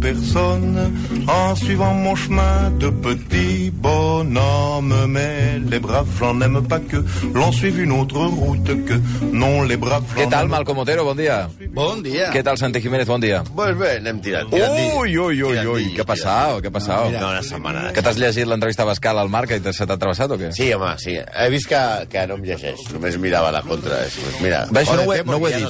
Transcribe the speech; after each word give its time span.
personne 0.00 0.92
en 1.28 1.54
suivant 1.56 1.94
mon 1.94 2.14
chemin 2.16 2.70
de 2.78 2.88
petit 2.90 3.70
bonhomme. 3.70 5.06
Mais 5.08 5.58
les 5.70 5.78
braves, 5.78 6.06
j'en 6.18 6.40
aime 6.40 6.62
pas 6.66 6.78
que 6.80 6.96
l'on 7.34 7.52
suive 7.52 7.80
une 7.80 7.92
autre 7.92 8.18
route 8.18 8.84
que 8.86 8.94
non, 9.32 9.62
les 9.62 9.76
braves. 9.76 10.04
Què 10.16 10.26
tal, 10.30 10.48
Malcom 10.48 10.78
Otero? 10.78 11.04
Bon 11.04 11.14
dia. 11.18 11.48
Bon 11.74 12.00
dia. 12.02 12.30
Què 12.32 12.42
tal, 12.46 12.58
Santi 12.58 12.80
Jiménez? 12.80 13.06
Bon 13.08 13.20
dia. 13.20 13.42
Pues 13.56 13.76
bé, 13.78 13.96
anem 14.00 14.20
tirant. 14.24 14.48
Ui, 14.52 15.16
ui, 15.18 15.42
ui, 15.42 15.58
ui, 15.66 15.86
què 15.96 16.02
ha 16.04 16.08
passat? 16.08 16.56
Què 16.64 16.70
ha 16.70 16.74
passat? 16.74 17.12
No, 17.14 17.28
una 17.30 17.42
setmana. 17.46 17.84
Que 17.96 18.02
t'has 18.04 18.18
llegit 18.20 18.48
l'entrevista 18.48 18.84
a 18.86 18.90
Bascal 18.90 19.18
al 19.18 19.28
Marc 19.32 19.52
i 19.56 19.60
te- 19.60 19.72
se 19.76 19.86
t'ha 19.86 19.98
travessat 20.00 20.30
o 20.30 20.38
què? 20.40 20.52
Sí, 20.56 20.70
home, 20.74 20.92
sí. 21.02 21.16
He 21.18 21.48
vist 21.52 21.68
que, 21.70 21.80
que 22.12 22.26
no 22.30 22.38
em 22.40 22.44
llegeix. 22.48 22.80
Només 22.94 23.18
mirava 23.22 23.50
la 23.54 23.62
contra. 23.66 24.00
Mira, 24.40 24.64
Bé, 24.70 24.82
això 24.84 24.96
no 24.96 25.08
ho, 25.08 25.14
he, 25.14 25.22
no 25.24 25.38
ho 25.38 25.48
he 25.48 25.54
dit. 25.56 25.66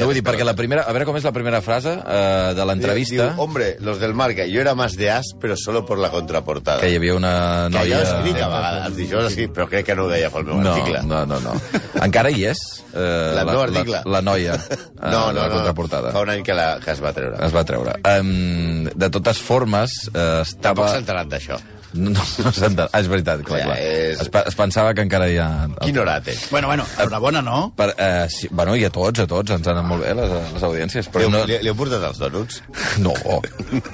No 0.00 0.06
ho 0.08 0.10
he 0.12 0.18
dit, 0.20 0.24
perquè 0.26 0.46
la 0.46 0.54
primera... 0.58 0.84
A 0.88 0.92
veure 0.94 1.06
com 1.08 1.16
és 1.18 1.24
la 1.26 1.32
primera 1.34 1.60
frase 1.64 1.94
eh, 1.98 2.54
de 2.56 2.64
l'entrevista, 2.68 3.30
Diu, 3.34 3.42
hombre, 3.42 3.73
los 3.80 3.98
del 4.00 4.14
Marca, 4.14 4.44
yo 4.46 4.60
era 4.60 4.74
más 4.74 4.96
de 4.96 5.10
as, 5.10 5.34
pero 5.40 5.56
solo 5.56 5.84
por 5.84 5.98
la 5.98 6.10
contraportada. 6.10 6.80
que 6.80 6.90
hi 6.90 6.96
havia 6.96 7.14
una 7.14 7.68
que 7.70 7.78
noia... 7.78 7.98
jo 7.98 8.02
escric 8.02 8.40
a 8.42 8.48
vegades, 8.48 8.96
dijous 8.96 9.24
escric, 9.30 9.52
però 9.52 9.68
crec 9.68 9.86
que 9.86 9.94
no 9.96 10.04
ho 10.04 10.08
deia 10.08 10.30
pel 10.30 10.44
meu 10.44 10.60
No, 10.60 10.72
article. 10.74 11.02
no, 11.02 11.24
no, 11.26 11.40
no. 11.40 11.54
Encara 12.02 12.30
hi 12.30 12.44
és? 12.50 12.58
Eh, 12.94 13.44
meu 13.44 13.60
article? 13.62 14.00
La, 14.04 14.18
la 14.18 14.22
noia 14.22 14.54
eh, 14.70 14.78
no, 15.02 15.32
no, 15.32 15.32
la 15.32 15.48
no, 15.48 15.54
contraportada. 15.58 16.12
Fa 16.12 16.20
un 16.26 16.30
any 16.30 16.42
que, 16.42 16.54
la, 16.54 16.78
que 16.84 16.90
es 16.92 17.02
va 17.02 17.12
treure. 17.12 17.38
Es 17.44 17.54
va 17.54 17.64
treure. 17.64 17.96
Um, 18.18 18.84
de 18.94 19.10
totes 19.10 19.38
formes, 19.42 19.90
eh, 20.14 20.18
Tampoc 20.18 20.46
estava... 20.48 20.88
s'ha 20.92 21.02
enterat 21.04 21.28
d'això. 21.32 21.58
No, 21.94 22.10
no, 22.10 22.22
no 22.44 22.50
s'ha 22.52 22.66
enterat. 22.66 22.90
Ah, 22.92 23.00
és 23.00 23.08
veritat, 23.08 23.42
clar, 23.46 23.60
Ja, 23.60 23.66
clar. 23.70 23.78
és- 23.78 24.20
Es, 24.24 24.30
es 24.50 24.54
pensava 24.58 24.92
que 24.94 25.02
encara 25.06 25.28
hi 25.30 25.36
ha... 25.38 25.68
Quina 25.80 26.00
hora 26.02 26.20
té? 26.20 26.34
Bueno, 26.50 26.66
bueno, 26.68 26.84
enhorabona, 26.98 27.40
no? 27.42 27.72
Per, 27.76 27.94
eh, 27.96 28.26
sí, 28.28 28.48
bueno, 28.50 28.74
i 28.76 28.84
a 28.84 28.90
tots, 28.90 29.20
a 29.20 29.26
tots, 29.30 29.50
ens 29.54 29.66
han 29.68 29.78
anat 29.78 29.88
molt 29.90 30.02
bé 30.02 30.14
les, 30.18 30.34
les 30.54 30.62
audiències. 30.66 31.06
Li, 31.06 31.12
Però 31.14 31.30
no, 31.30 31.44
li, 31.46 31.58
li 31.62 31.70
heu 31.70 31.76
portat 31.78 32.02
els 32.10 32.18
donuts? 32.18 32.62
no, 33.04 33.14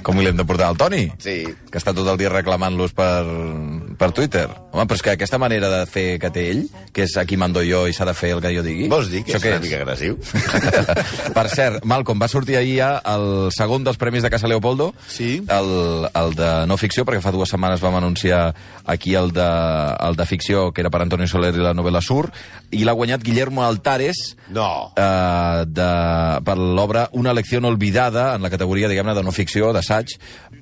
com 0.03 0.19
li 0.21 0.27
hem 0.33 0.37
de 0.41 0.45
portar 0.49 0.71
al 0.73 0.79
Toni? 0.81 1.05
Sí. 1.21 1.45
Que 1.71 1.79
està 1.79 1.93
tot 1.97 2.09
el 2.09 2.17
dia 2.21 2.31
reclamant-los 2.33 2.93
per, 2.97 3.13
per 4.01 4.11
Twitter. 4.17 4.47
Home, 4.73 4.85
però 4.87 4.95
és 4.95 5.03
que 5.03 5.11
aquesta 5.17 5.39
manera 5.43 5.67
de 5.73 5.81
fer 5.91 6.19
que 6.23 6.29
té 6.31 6.45
ell, 6.53 6.61
que 6.95 7.03
és 7.09 7.17
aquí 7.19 7.35
mando 7.37 7.59
jo 7.67 7.87
i 7.91 7.95
s'ha 7.97 8.05
de 8.07 8.15
fer 8.15 8.31
el 8.37 8.41
que 8.45 8.53
jo 8.55 8.63
digui... 8.63 8.87
Vols 8.93 9.09
dir 9.11 9.25
que 9.27 9.35
és 9.35 9.43
què 9.43 9.51
una 9.57 9.63
mica 9.65 9.81
agressiu? 9.83 10.15
per 11.37 11.45
cert, 11.51 11.85
Malcolm, 11.91 12.21
va 12.23 12.29
sortir 12.31 12.55
ahir 12.61 12.77
ja 12.79 12.91
el 13.13 13.51
segon 13.57 13.83
dels 13.87 13.99
Premis 13.99 14.23
de 14.23 14.31
Casa 14.31 14.47
Leopoldo, 14.51 14.93
Sí. 15.11 15.43
el, 15.49 16.07
el 16.15 16.35
de 16.39 16.51
no 16.71 16.77
ficció, 16.79 17.05
perquè 17.09 17.23
fa 17.25 17.33
dues 17.35 17.51
setmanes 17.51 17.83
vam 17.83 17.97
anunciar 17.99 18.55
aquí 18.87 19.17
el 19.19 19.33
de, 19.35 19.49
el 20.07 20.15
de 20.17 20.27
ficció, 20.31 20.69
que 20.73 20.85
era 20.85 20.91
per 20.95 21.03
Antonio 21.03 21.27
Soler 21.27 21.51
i 21.57 21.65
la 21.65 21.75
novel·la 21.75 22.03
Sur, 22.05 22.29
i 22.71 22.85
l'ha 22.87 22.95
guanyat 22.95 23.25
Guillermo 23.27 23.65
Altares, 23.67 24.37
No. 24.55 24.93
eh, 24.99 25.65
de, 25.67 25.91
per 26.47 26.57
l'obra 26.59 27.09
Una 27.13 27.35
lecció 27.35 27.59
olvidada, 27.67 28.35
en 28.37 28.43
la 28.43 28.51
categoria, 28.51 28.89
diguem-ne, 28.89 29.15
de 29.19 29.23
no 29.27 29.33
ficció, 29.35 29.73
d'assaig, 29.75 30.15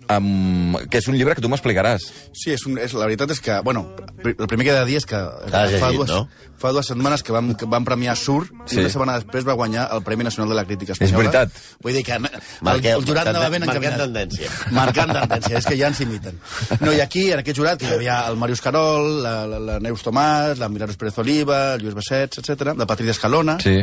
amb, 0.09 0.77
que 0.91 0.99
és 0.99 1.09
un 1.09 1.17
llibre 1.17 1.35
que 1.37 1.43
tu 1.45 1.49
m'explicaràs. 1.53 2.09
Sí, 2.33 2.51
és 2.55 2.65
un, 2.67 2.79
és, 2.81 2.93
la 2.97 3.05
veritat 3.07 3.31
és 3.35 3.41
que, 3.45 3.61
bueno, 3.61 3.87
el 4.25 4.47
primer 4.49 4.67
que 4.67 4.73
he 4.73 4.79
de 4.79 4.85
dir 4.89 4.97
és 5.01 5.07
que 5.07 5.17
T'has 5.51 5.77
fa, 5.79 5.91
llegit, 5.91 5.99
dues, 5.99 6.11
no? 6.11 6.29
fa 6.59 6.73
dues 6.75 6.89
setmanes 6.91 7.23
que 7.23 7.33
vam, 7.33 7.53
que 7.55 7.67
vam 7.71 7.85
premiar 7.87 8.17
Sur 8.19 8.47
Sí. 8.67 8.77
i 8.77 8.81
una 8.81 8.91
setmana 8.91 9.19
després 9.21 9.47
va 9.47 9.55
guanyar 9.55 9.89
el 9.95 10.03
Premi 10.03 10.25
Nacional 10.25 10.49
de 10.51 10.57
la 10.57 10.65
Crítica 10.65 10.93
És 10.93 11.01
Espanyola. 11.01 11.31
veritat. 11.31 11.53
Vull 11.85 11.93
dir 11.95 12.03
que 12.05 12.13
el, 12.19 12.23
Marqueu- 12.67 12.97
el 12.99 13.05
jurat 13.07 13.29
anava 13.31 13.49
ben 13.49 13.63
marcant 13.65 13.85
encaminat. 13.85 14.01
tendència. 14.07 14.51
Marcant 14.73 15.13
tendència, 15.15 15.59
és 15.59 15.67
que 15.67 15.77
ja 15.79 15.87
ens 15.93 16.01
imiten. 16.01 16.41
No, 16.81 16.93
i 16.93 17.01
aquí, 17.01 17.31
en 17.33 17.39
aquest 17.45 17.57
jurat, 17.59 17.79
que 17.79 17.87
hi 17.87 17.95
havia 17.95 18.19
el 18.29 18.37
Màrius 18.37 18.61
Carol, 18.65 19.23
la, 19.23 19.47
la, 19.47 19.59
la 19.61 19.79
Neus 19.81 20.03
Tomàs, 20.05 20.59
la 20.59 20.69
Milagros 20.69 20.97
Pérez 20.97 21.17
Oliva, 21.19 21.75
el 21.75 21.83
Lluís 21.83 21.95
Bassets, 21.95 22.39
etc, 22.43 22.75
la 22.77 22.87
Patricia 22.87 23.13
Escalona, 23.13 23.59
Sí. 23.63 23.77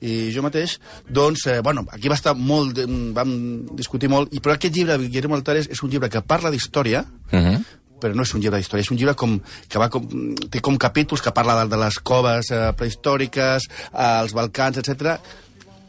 I 0.00 0.30
jo 0.34 0.42
mateix, 0.44 0.78
doncs, 1.08 1.46
eh, 1.46 1.60
bueno, 1.64 1.86
aquí 1.92 2.08
va 2.08 2.18
estar 2.18 2.34
molt, 2.36 2.78
vam 3.16 3.32
discutir 3.76 4.10
molt, 4.12 4.34
i 4.34 4.40
però 4.40 4.56
aquest 4.56 4.74
llibre, 4.74 4.98
de 4.98 5.08
Guillermo 5.08 5.36
Altares, 5.38 5.70
és 5.72 5.82
un 5.82 5.90
llibre 5.90 6.10
que 6.12 6.22
parla 6.22 6.50
d'història, 6.50 7.04
Uh 7.32 7.40
-huh. 7.40 7.64
però 8.00 8.14
no 8.14 8.22
és 8.22 8.34
un 8.34 8.40
llibre 8.40 8.58
d'història, 8.58 8.82
és 8.82 8.90
un 8.90 8.96
llibre 8.96 9.14
com, 9.14 9.40
que 9.68 9.78
va 9.78 9.88
com, 9.88 10.06
té 10.50 10.60
com 10.60 10.76
capítols 10.76 11.22
que 11.22 11.32
parla 11.32 11.64
de, 11.64 11.70
de 11.70 11.76
les 11.76 11.98
coves 11.98 12.50
eh, 12.50 12.72
prehistòriques, 12.76 13.62
eh, 13.92 14.20
els 14.20 14.32
Balcans, 14.32 14.76
etc. 14.76 15.18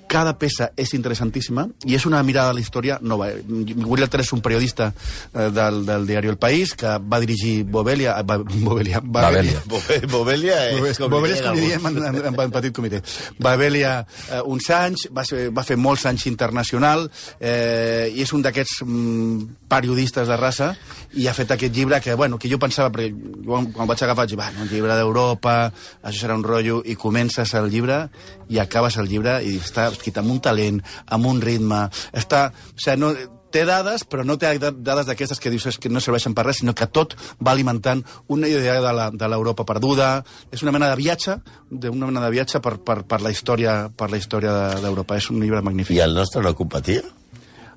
Cada 0.07 0.33
peça 0.39 0.69
és 0.79 0.93
interessantíssima 0.95 1.65
i 1.85 1.95
és 1.97 2.05
una 2.07 2.21
mirada 2.23 2.53
a 2.53 2.55
la 2.55 2.61
història 2.63 2.95
nova. 3.01 3.27
Miguel 3.47 4.05
Altares 4.05 4.27
és 4.29 4.33
un 4.33 4.41
periodista 4.41 4.91
eh, 4.93 5.49
del, 5.51 5.81
del 5.87 6.07
diari 6.07 6.29
El 6.31 6.37
País 6.39 6.73
que 6.79 6.93
va 7.03 7.19
dirigir 7.19 7.65
Bovelia... 7.67 8.15
eh, 8.19 8.23
Ba- 8.23 8.37
Bovelia, 8.39 9.01
Babelia. 9.03 9.61
Bove- 9.67 9.99
Bovelia 10.07 10.61
és... 10.71 10.97
com 11.01 11.11
Bovelia 11.11 11.35
li 11.35 11.41
és 11.41 11.45
com 11.47 11.59
li 11.59 11.65
diem 11.67 11.89
en, 11.91 11.97
en, 12.07 12.21
en, 12.31 12.39
en 12.47 12.55
petit 12.55 12.73
comitè. 12.75 13.01
Babelia 13.39 13.97
eh, 14.31 14.41
uns 14.47 14.69
anys, 14.71 15.07
va, 15.11 15.25
ser, 15.27 15.49
va 15.51 15.65
fer 15.67 15.75
molts 15.77 16.05
anys 16.07 16.25
internacional 16.31 17.07
eh, 17.39 18.07
i 18.15 18.23
és 18.23 18.31
un 18.33 18.41
d'aquests 18.45 18.81
mm, 18.87 19.67
periodistes 19.67 20.27
de 20.31 20.37
raça 20.39 20.71
i 21.19 21.27
ha 21.27 21.33
fet 21.35 21.51
aquest 21.55 21.75
llibre 21.75 21.99
que, 22.03 22.15
bueno, 22.15 22.39
que 22.39 22.49
jo 22.51 22.59
pensava, 22.59 22.91
perquè 22.95 23.11
quan 23.45 23.67
el 23.75 23.87
vaig 23.91 24.03
agafar 24.07 24.23
vaig 24.23 24.31
dir, 24.31 24.39
va, 24.39 24.47
un 24.61 24.69
llibre 24.71 24.95
d'Europa, 24.97 25.57
això 26.01 26.23
serà 26.23 26.35
un 26.39 26.43
rotllo, 26.47 26.79
i 26.87 26.95
comences 26.99 27.53
el 27.59 27.67
llibre 27.71 28.05
i 28.49 28.57
acabes 28.63 28.95
el 28.97 29.07
llibre 29.11 29.37
i 29.43 29.57
està 29.59 29.89
escrit 29.97 30.21
amb 30.21 30.31
un 30.31 30.39
talent, 30.45 30.79
amb 31.07 31.25
un 31.33 31.41
ritme, 31.41 31.87
està... 32.13 32.47
O 32.53 32.79
sigui, 32.79 33.01
no, 33.01 33.11
té 33.47 33.61
dades, 33.65 34.03
però 34.03 34.25
no 34.27 34.35
té 34.37 34.49
da- 34.59 34.73
dades 34.75 35.07
d'aquestes 35.07 35.39
que 35.39 35.49
dius 35.49 35.77
que 35.79 35.89
no 35.89 36.01
serveixen 36.03 36.33
per 36.35 36.43
res, 36.45 36.57
sinó 36.59 36.73
que 36.75 36.85
tot 36.91 37.13
va 37.39 37.53
alimentant 37.55 38.01
una 38.27 38.49
idea 38.51 38.75
de 38.83 39.27
l'Europa 39.31 39.63
perduda. 39.65 40.09
És 40.51 40.61
una 40.65 40.73
mena 40.75 40.89
de 40.91 40.97
viatge, 40.99 41.37
d'una 41.71 42.09
mena 42.11 42.25
de 42.25 42.31
viatge 42.35 42.59
per, 42.61 42.75
per, 42.83 42.99
per 43.07 43.21
la 43.23 43.31
història 43.31 43.87
per 43.95 44.09
la 44.11 44.19
història 44.19 44.51
de- 44.51 44.81
d'Europa. 44.83 45.15
És 45.17 45.29
un 45.31 45.39
llibre 45.41 45.63
magnífic. 45.63 45.95
I 45.95 46.03
el 46.03 46.13
nostre 46.19 46.43
no 46.43 46.51
competia? 46.59 47.01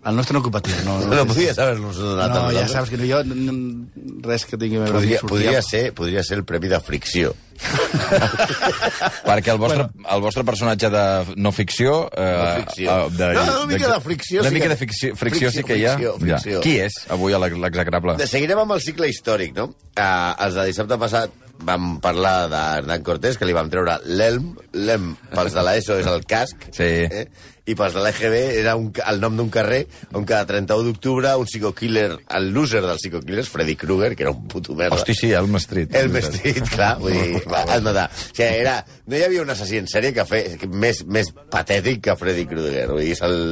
El 0.01 0.17
nostre 0.17 0.35
no 0.35 0.43
competia. 0.43 0.75
No, 0.87 0.99
No 1.07 1.27
podies 1.29 1.59
haver-nos 1.61 1.99
donat 2.03 2.35
no, 2.35 2.47
ja 2.57 2.67
saps 2.69 2.91
que 2.91 2.97
no, 2.99 3.05
jo, 3.07 3.23
no, 3.31 3.37
no, 3.53 4.21
res 4.27 4.47
que 4.49 4.57
tingui 4.59 4.79
a 4.81 4.87
veure 4.87 4.97
Podria, 4.99 5.21
podria, 5.29 5.63
ser, 5.63 5.83
podria 5.95 6.25
ser 6.27 6.39
el 6.41 6.45
premi 6.49 6.69
de 6.73 6.81
fricció. 6.81 7.35
Perquè 9.27 9.53
el 9.55 9.59
vostre, 9.61 9.87
el 10.15 10.23
vostre 10.25 10.45
personatge 10.49 10.91
de 10.93 11.05
no 11.37 11.53
ficció... 11.53 12.09
Eh, 12.15 12.31
No 12.41 12.65
ficció. 12.65 12.91
eh, 12.91 13.11
de, 13.19 13.33
No, 13.35 13.45
una 13.65 13.67
mica 13.75 13.93
de 13.93 14.01
fricció 14.01 14.41
Una 14.41 14.49
sí 14.51 14.55
mica 14.55 14.65
que- 14.65 14.75
de 14.75 14.77
ficció, 14.77 15.17
fricció, 15.17 15.51
sí 15.51 15.63
fricció, 15.63 15.67
que 15.67 15.79
hi 15.81 15.85
ha. 15.87 15.95
fricció, 15.95 16.17
fricció. 16.19 16.57
Ja. 16.59 16.65
Qui 16.65 16.79
és 16.87 16.99
avui 17.11 17.35
l'execrable? 17.35 18.17
De- 18.21 18.27
Seguirem 18.31 18.59
amb 18.65 18.73
el 18.79 18.81
cicle 18.85 19.09
històric, 19.11 19.55
no? 19.57 19.71
Uh, 19.99 20.35
els 20.47 20.55
de 20.55 20.67
dissabte 20.71 20.97
passat 21.01 21.31
vam 21.61 21.99
parlar 22.01 22.49
d'Hernán 22.49 23.03
Cortés, 23.05 23.37
que 23.37 23.45
li 23.45 23.53
vam 23.53 23.69
treure 23.69 23.99
l'elm. 24.07 24.55
L'elm, 24.73 25.11
pels 25.35 25.53
de 25.53 25.63
l'ESO, 25.67 25.99
és 26.01 26.07
el 26.09 26.23
casc. 26.25 26.57
Sí. 26.73 26.87
Eh? 27.05 27.27
I 27.69 27.75
pels 27.77 27.93
de 27.95 28.01
l'EGB 28.03 28.37
era 28.63 28.73
un, 28.81 28.89
el 29.07 29.21
nom 29.21 29.37
d'un 29.37 29.51
carrer 29.53 29.83
on 30.17 30.25
cada 30.27 30.47
31 30.49 30.89
d'octubre 30.89 31.35
un 31.39 31.45
psicokiller, 31.47 32.17
el 32.39 32.49
loser 32.55 32.81
dels 32.83 33.03
psicokillers, 33.03 33.51
Freddy 33.53 33.77
Krueger, 33.77 34.15
que 34.17 34.25
era 34.25 34.33
un 34.33 34.49
puto 34.49 34.75
merda. 34.75 34.97
Hosti, 34.97 35.15
sí, 35.15 35.31
Elm 35.37 35.55
Street. 35.61 35.93
El 35.95 36.09
vestit, 36.11 36.63
clar, 36.73 36.95
vull 36.99 37.13
dir, 37.13 37.43
va, 37.53 37.65
has 37.67 37.83
matar. 37.85 38.07
O 38.11 38.31
sigui, 38.31 38.49
era, 38.63 38.77
no 39.07 39.19
hi 39.19 39.25
havia 39.27 39.43
un 39.45 39.53
assassí 39.55 39.81
en 39.81 39.91
sèrie 39.91 40.15
que 40.17 40.27
fe, 40.29 40.43
més, 40.71 41.03
més 41.07 41.33
patètic 41.53 42.05
que 42.07 42.17
Freddy 42.21 42.47
Krueger. 42.51 42.87
Vull 42.93 43.05
dir, 43.05 43.17
el, 43.27 43.43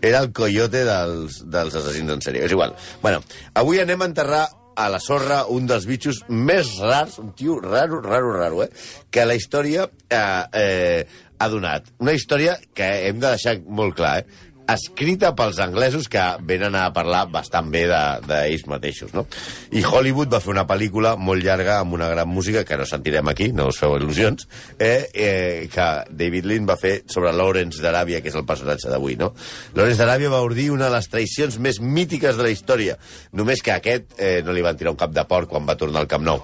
era 0.00 0.22
el 0.24 0.32
coyote 0.36 0.84
dels, 0.88 1.42
dels 1.50 1.76
assassins 1.82 2.16
en 2.16 2.24
sèrie. 2.24 2.46
És 2.46 2.56
igual. 2.56 2.76
Bueno, 3.02 3.22
avui 3.60 3.82
anem 3.82 4.02
a 4.02 4.10
enterrar 4.10 4.46
a 4.80 4.88
la 4.88 5.00
sorra 5.02 5.42
un 5.52 5.66
dels 5.68 5.86
bitxos 5.88 6.22
més 6.28 6.76
rars, 6.80 7.18
un 7.20 7.34
tio 7.36 7.58
raro, 7.60 8.00
raro, 8.00 8.32
raro, 8.36 8.62
eh? 8.64 8.70
que 9.10 9.26
la 9.26 9.36
història 9.36 9.88
eh, 10.08 10.20
eh, 10.56 11.02
ha 11.40 11.48
donat. 11.52 11.90
Una 12.00 12.14
història 12.16 12.56
que 12.76 12.88
hem 13.08 13.20
de 13.20 13.34
deixar 13.34 13.58
molt 13.66 13.98
clar, 13.98 14.20
eh? 14.22 14.48
Escrita 14.74 15.34
pels 15.36 15.58
anglesos 15.62 16.08
que 16.08 16.22
venen 16.46 16.74
a 16.76 16.92
parlar 16.92 17.26
bastant 17.30 17.70
bé 17.70 17.86
de- 17.88 18.20
d'ells 18.26 18.66
mateixos, 18.66 19.12
no? 19.14 19.26
I 19.72 19.82
Hollywood 19.84 20.32
va 20.32 20.40
fer 20.40 20.50
una 20.52 20.66
pel·lícula 20.66 21.16
molt 21.16 21.42
llarga 21.44 21.78
amb 21.80 21.94
una 21.94 22.08
gran 22.08 22.28
música, 22.28 22.64
que 22.64 22.76
no 22.76 22.86
sentirem 22.86 23.28
aquí, 23.28 23.50
no 23.52 23.68
us 23.68 23.78
feu 23.78 23.96
il·lusions, 23.98 24.46
eh, 24.78 25.08
eh, 25.14 25.68
que 25.72 25.88
David 26.10 26.44
Lynn 26.46 26.68
va 26.68 26.76
fer 26.76 27.04
sobre 27.06 27.32
Lawrence 27.32 27.80
d'Aràbia, 27.82 28.20
que 28.22 28.28
és 28.28 28.34
el 28.36 28.44
personatge 28.46 28.88
d'avui, 28.90 29.16
no? 29.16 29.32
Lawrence 29.74 30.02
d'Aràbia 30.02 30.30
va 30.30 30.42
ordir 30.42 30.70
una 30.70 30.86
de 30.90 30.96
les 30.96 31.08
traïcions 31.10 31.58
més 31.58 31.80
mítiques 31.80 32.36
de 32.36 32.42
la 32.42 32.50
història, 32.50 32.98
només 33.32 33.62
que 33.62 33.72
aquest 33.72 34.14
eh, 34.18 34.42
no 34.44 34.52
li 34.52 34.62
van 34.62 34.76
tirar 34.76 34.92
un 34.92 35.00
cap 35.00 35.10
de 35.12 35.24
porc 35.24 35.48
quan 35.50 35.66
va 35.66 35.76
tornar 35.76 36.00
al 36.00 36.08
Camp 36.10 36.24
Nou, 36.24 36.42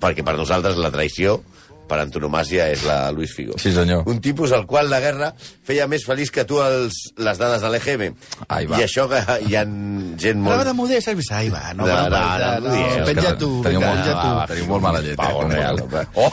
perquè 0.00 0.24
per 0.24 0.36
nosaltres 0.36 0.76
la 0.76 0.90
traïció 0.94 1.40
per 1.88 1.98
antonomàsia 2.00 2.70
és 2.72 2.82
la 2.88 3.10
Luis 3.12 3.32
Figo. 3.36 3.58
Sí, 3.60 3.72
senyor. 3.74 4.04
Un 4.08 4.20
tipus 4.24 4.52
al 4.56 4.66
qual 4.66 4.88
la 4.90 5.00
guerra 5.04 5.32
feia 5.64 5.86
més 5.90 6.04
feliç 6.06 6.30
que 6.32 6.44
tu 6.48 6.60
els, 6.64 6.94
les 7.20 7.38
dades 7.40 7.60
de 7.60 7.70
l'EGM. 7.74 8.14
Ai, 8.48 8.66
va. 8.70 8.78
I 8.80 8.86
això 8.86 9.04
que 9.10 9.20
hi 9.48 9.56
ha 9.56 9.64
gent 9.64 10.40
molt... 10.40 10.54
Prova 10.54 10.64
de 10.70 10.74
modest, 10.78 11.08
has 11.12 11.18
vist? 11.18 11.32
Ai, 11.32 11.50
va, 11.52 11.74
no, 11.74 11.84
No, 11.84 11.92
va, 11.92 12.08
no, 12.08 12.16
va, 12.16 12.38
no, 12.38 12.68
no, 12.68 12.70
no 12.70 12.76
digueu. 12.76 13.06
penja 13.10 13.34
tu, 13.38 13.50
teniu 13.66 13.80
molt, 13.84 14.00
penja 14.00 14.14
va, 14.16 14.24
va, 14.40 14.46
tu. 14.46 14.52
teniu 14.54 14.70
molt 14.72 14.82
mala 14.86 15.02
llet. 15.04 15.20
Eh, 15.20 15.48
real. 15.54 15.82
Oh! 16.14 16.30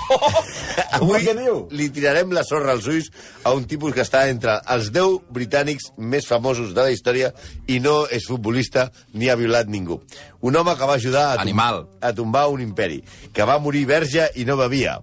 Avui 0.98 1.27
li 1.77 1.89
tirarem 1.94 2.31
la 2.36 2.44
sorra 2.48 2.74
als 2.75 2.88
ulls 2.88 3.09
a 3.44 3.53
un 3.56 3.65
tipus 3.69 3.94
que 3.95 4.03
està 4.06 4.25
entre 4.31 4.57
els 4.74 4.92
10 4.94 5.19
britànics 5.33 5.92
més 5.98 6.27
famosos 6.27 6.74
de 6.75 6.81
la 6.88 6.92
història 6.94 7.31
i 7.68 7.80
no 7.83 8.06
és 8.12 8.27
futbolista 8.27 8.89
ni 9.13 9.30
ha 9.30 9.36
violat 9.39 9.68
ningú. 9.71 10.01
Un 10.42 10.56
home 10.57 10.75
que 10.77 10.88
va 10.89 10.95
ajudar 10.98 11.25
a, 11.31 11.36
tom- 11.36 11.42
Animal. 11.48 11.83
a 12.01 12.13
tombar 12.18 12.48
un 12.50 12.62
imperi, 12.62 13.01
que 13.33 13.44
va 13.48 13.59
morir 13.59 13.86
verge 13.86 14.30
i 14.36 14.45
no 14.45 14.57
bevia. 14.57 15.00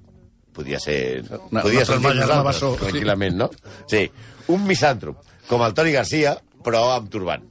Podia 0.58 0.80
ser... 0.82 1.22
No, 1.30 1.62
podia 1.62 1.84
ser 1.86 2.00
nosaltres, 2.02 2.64
tranquil·lament, 2.80 3.36
no? 3.38 3.46
Sí. 3.86 4.08
Un 4.50 4.64
misàntrop, 4.66 5.22
com 5.46 5.62
el 5.62 5.76
Toni 5.76 5.92
Garcia, 5.94 6.34
però 6.66 6.88
amb 6.96 7.06
turbant. 7.12 7.44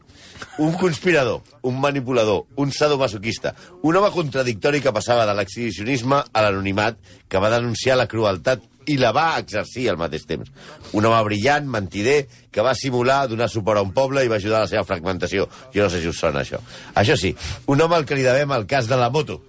Un 0.62 0.74
conspirador, 0.78 1.40
un 1.70 1.80
manipulador, 1.80 2.44
un 2.60 2.74
sadomasoquista, 2.76 3.54
un 3.88 3.96
home 3.96 4.10
contradictori 4.12 4.82
que 4.84 4.92
passava 4.94 5.26
de 5.30 5.38
l'exhibicionisme 5.38 6.20
a 6.20 6.44
l'anonimat, 6.44 7.00
que 7.30 7.40
va 7.40 7.54
denunciar 7.54 7.96
la 7.98 8.10
crueltat 8.12 8.66
i 8.92 8.98
la 9.00 9.14
va 9.16 9.30
exercir 9.40 9.88
al 9.90 10.00
mateix 10.00 10.28
temps. 10.28 10.52
Un 10.92 11.08
home 11.08 11.24
brillant, 11.30 11.68
mentider, 11.72 12.22
que 12.52 12.66
va 12.66 12.76
simular 12.76 13.24
donar 13.32 13.48
suport 13.52 13.80
a 13.80 13.88
un 13.88 13.94
poble 13.96 14.24
i 14.26 14.32
va 14.32 14.42
ajudar 14.42 14.62
a 14.62 14.66
la 14.68 14.72
seva 14.72 14.84
fragmentació. 14.88 15.48
Jo 15.76 15.88
no 15.88 15.92
sé 15.94 16.04
si 16.04 16.12
us 16.12 16.20
sona 16.20 16.44
això. 16.44 16.60
Això 17.00 17.16
sí, 17.20 17.36
un 17.72 17.82
home 17.82 17.96
al 17.96 18.08
que 18.10 18.20
li 18.20 18.28
devem 18.28 18.52
el 18.58 18.68
cas 18.68 18.92
de 18.92 19.00
la 19.00 19.10
moto, 19.14 19.42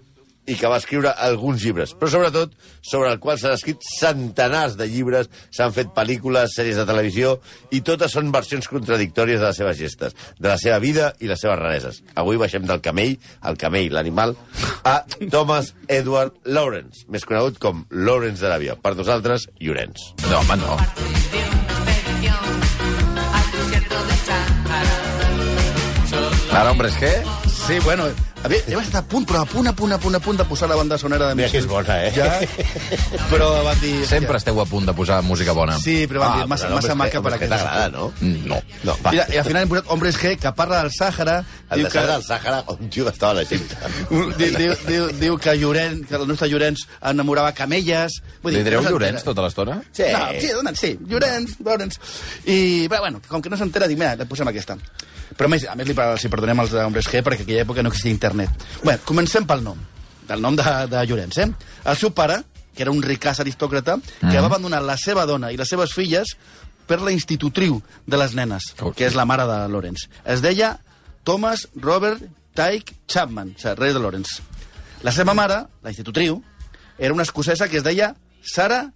i 0.48 0.56
que 0.56 0.70
va 0.70 0.78
escriure 0.80 1.12
alguns 1.12 1.62
llibres, 1.62 1.92
però 1.98 2.10
sobretot 2.12 2.54
sobre 2.80 3.12
el 3.12 3.20
qual 3.20 3.38
s'han 3.40 3.56
escrit 3.56 3.84
centenars 3.98 4.78
de 4.80 4.88
llibres, 4.88 5.28
s'han 5.54 5.74
fet 5.76 5.92
pel·lícules, 5.96 6.54
sèries 6.56 6.78
de 6.80 6.86
televisió, 6.88 7.36
i 7.74 7.82
totes 7.84 8.14
són 8.16 8.32
versions 8.34 8.68
contradictòries 8.70 9.42
de 9.42 9.50
les 9.50 9.60
seves 9.60 9.78
gestes, 9.80 10.16
de 10.38 10.48
la 10.48 10.56
seva 10.60 10.78
vida 10.82 11.12
i 11.20 11.28
les 11.30 11.40
seves 11.44 11.60
rareses. 11.60 12.02
Avui 12.16 12.40
baixem 12.40 12.64
del 12.68 12.82
camell, 12.84 13.18
el 13.48 13.60
camell, 13.60 13.92
l'animal, 13.92 14.36
a 14.88 15.02
Thomas 15.30 15.74
Edward 15.88 16.36
Lawrence, 16.48 17.04
més 17.12 17.28
conegut 17.28 17.60
com 17.62 17.84
Lawrence 17.92 18.40
d'Aràbia. 18.44 18.78
Per 18.80 18.96
nosaltres, 18.96 19.48
Llorenç. 19.60 20.12
No, 20.28 20.40
home, 20.40 20.56
no. 20.64 20.78
Ara, 26.58 26.72
hombres, 26.72 26.96
què? 26.98 27.12
Sí, 27.68 27.78
bueno, 27.84 28.04
a 28.42 28.48
veure, 28.48 28.64
hem 28.72 28.78
estat 28.80 29.02
a 29.02 29.08
punt, 29.12 29.26
però 29.28 29.42
a 29.42 29.46
punt, 29.46 29.66
a 29.68 29.74
punt, 29.76 29.92
a 29.92 29.98
punt, 30.00 30.14
a 30.16 30.20
punt 30.24 30.38
de 30.40 30.44
posar 30.48 30.70
la 30.70 30.76
banda 30.78 30.96
sonora 30.96 31.26
de 31.28 31.34
Mira 31.36 31.50
que 31.52 31.58
és 31.60 31.66
bona, 31.68 31.98
eh? 32.06 32.12
Ja, 32.16 32.38
però 33.28 33.48
van 33.66 33.76
dir... 33.82 34.06
Sempre 34.08 34.38
esteu 34.40 34.56
a 34.62 34.64
punt 34.64 34.86
de 34.88 34.94
posar 34.96 35.18
música 35.22 35.52
bona. 35.52 35.74
Sí, 35.82 36.06
però 36.08 36.22
van 36.22 36.30
Ah, 36.32 36.38
dir, 36.40 36.46
massa, 36.48 36.70
no, 36.70 36.78
massa 36.78 36.94
maca 36.96 37.18
que- 37.18 37.22
per 37.26 37.34
aquest... 37.34 37.52
t'agrada, 37.52 37.90
no? 37.92 38.06
Mm, 38.22 38.46
No. 38.48 38.60
No, 38.88 38.94
va. 39.04 39.12
Mira, 39.12 39.26
i 39.34 39.36
al 39.36 39.44
final 39.44 39.66
hem 39.66 39.72
posat 39.74 39.90
Hombres 39.92 40.16
G, 40.16 40.32
que 40.40 40.52
parla 40.56 40.78
del 40.80 40.92
Sàhara. 40.96 41.34
El 41.68 41.82
de 41.84 41.90
Sahara, 41.90 42.14
el 42.16 42.24
Sàhara, 42.24 42.62
un 42.72 42.88
tio 42.88 43.04
que 43.04 43.12
estava 43.12 43.32
a 43.32 43.38
l'Egipte. 43.42 43.76
Diu, 44.08 44.56
diu, 44.56 44.72
diu, 44.86 45.10
diu 45.20 45.36
que 45.36 45.56
Llorenç, 45.60 46.06
que 46.08 46.16
el 46.16 46.24
nostre 46.30 46.48
Llorenç 46.48 46.86
enamorava 47.12 47.52
camelles. 47.52 48.16
Vull 48.42 48.56
Li 48.56 48.64
direu 48.64 48.80
no 48.86 48.94
Llorenç 48.96 49.26
tota 49.28 49.44
l'estona? 49.44 49.76
Sí. 49.92 50.08
No, 50.14 50.24
sí, 50.40 50.54
dona't, 50.56 50.80
sí, 50.80 50.94
Llorenç, 51.04 51.58
Llorenç. 51.60 52.00
I, 52.46 52.88
però, 52.88 53.04
bueno, 53.04 53.20
com 53.28 53.42
que 53.44 53.52
no 53.52 53.60
s'entera, 53.60 53.90
dic, 53.92 54.00
mira, 54.00 54.16
posem 54.30 54.48
aquesta. 54.54 54.78
Però 55.36 55.46
a 55.46 55.52
més, 55.52 55.64
a 55.68 55.74
més 55.76 55.88
li, 55.88 55.94
els 55.94 56.24
hi 56.24 56.30
perdonem 56.32 56.60
als 56.60 56.70
d'Hombres 56.72 57.08
G, 57.10 57.22
perquè 57.22 57.42
en 57.42 57.48
aquella 57.48 57.64
època 57.66 57.82
no 57.82 57.90
existia 57.92 58.12
internet. 58.14 58.64
Bé, 58.84 58.98
comencem 59.04 59.46
pel 59.46 59.62
nom, 59.62 59.78
del 60.28 60.40
nom 60.44 60.56
de, 60.56 60.64
de 60.88 61.02
Llorenç, 61.06 61.38
eh? 61.44 61.48
El 61.84 61.96
seu 62.00 62.10
pare, 62.16 62.40
que 62.74 62.82
era 62.86 62.92
un 62.94 63.02
ricàs 63.02 63.40
aristòcrata, 63.42 63.98
que 64.20 64.38
va 64.40 64.46
abandonar 64.46 64.80
la 64.86 64.96
seva 64.96 65.26
dona 65.26 65.50
i 65.52 65.56
les 65.58 65.68
seves 65.68 65.92
filles 65.96 66.36
per 66.88 67.00
la 67.02 67.12
institutriu 67.12 67.80
de 68.06 68.16
les 68.16 68.34
nenes, 68.38 68.72
Oh. 68.80 68.92
que 68.92 69.04
és 69.06 69.14
la 69.18 69.26
mare 69.28 69.44
de 69.46 69.58
Lorenz. 69.68 70.06
Es 70.24 70.40
deia 70.40 70.78
Thomas 71.24 71.66
Robert 71.76 72.22
Tyke 72.54 72.94
Chapman, 73.06 73.52
o 73.56 73.60
sigui, 73.60 73.74
rei 73.76 73.92
de 73.92 74.00
Lorenz. 74.00 74.38
La 75.02 75.12
seva 75.12 75.34
mare, 75.34 75.60
la 75.82 75.90
institutriu, 75.90 76.40
era 76.98 77.12
una 77.14 77.22
escocesa 77.22 77.68
que 77.68 77.76
es 77.78 77.84
deia 77.84 78.14
Sarah 78.42 78.88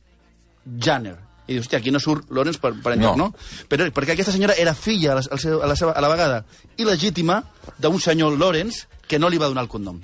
Janner. 0.78 1.18
I 1.52 1.58
dius, 1.58 1.66
hòstia, 1.68 1.78
aquí 1.82 1.92
no 1.94 2.00
surt 2.02 2.30
Lorenz 2.32 2.58
per, 2.58 2.72
per 2.82 2.94
enlloc, 2.96 3.16
No. 3.20 3.28
no. 3.30 3.66
Però, 3.68 3.86
perquè 3.92 4.16
aquesta 4.16 4.32
senyora 4.34 4.56
era 4.58 4.74
filla, 4.74 5.12
a 5.12 5.20
la, 5.20 5.22
a 5.28 5.66
la, 5.70 5.76
seva, 5.76 5.92
a 5.92 6.00
la 6.04 6.08
vegada, 6.12 6.42
il·legítima 6.80 7.42
d'un 7.78 8.00
senyor 8.00 8.34
Lorenz 8.40 8.86
que 9.06 9.18
no 9.20 9.28
li 9.28 9.38
va 9.38 9.48
donar 9.52 9.62
el 9.66 9.70
cognom. 9.72 10.00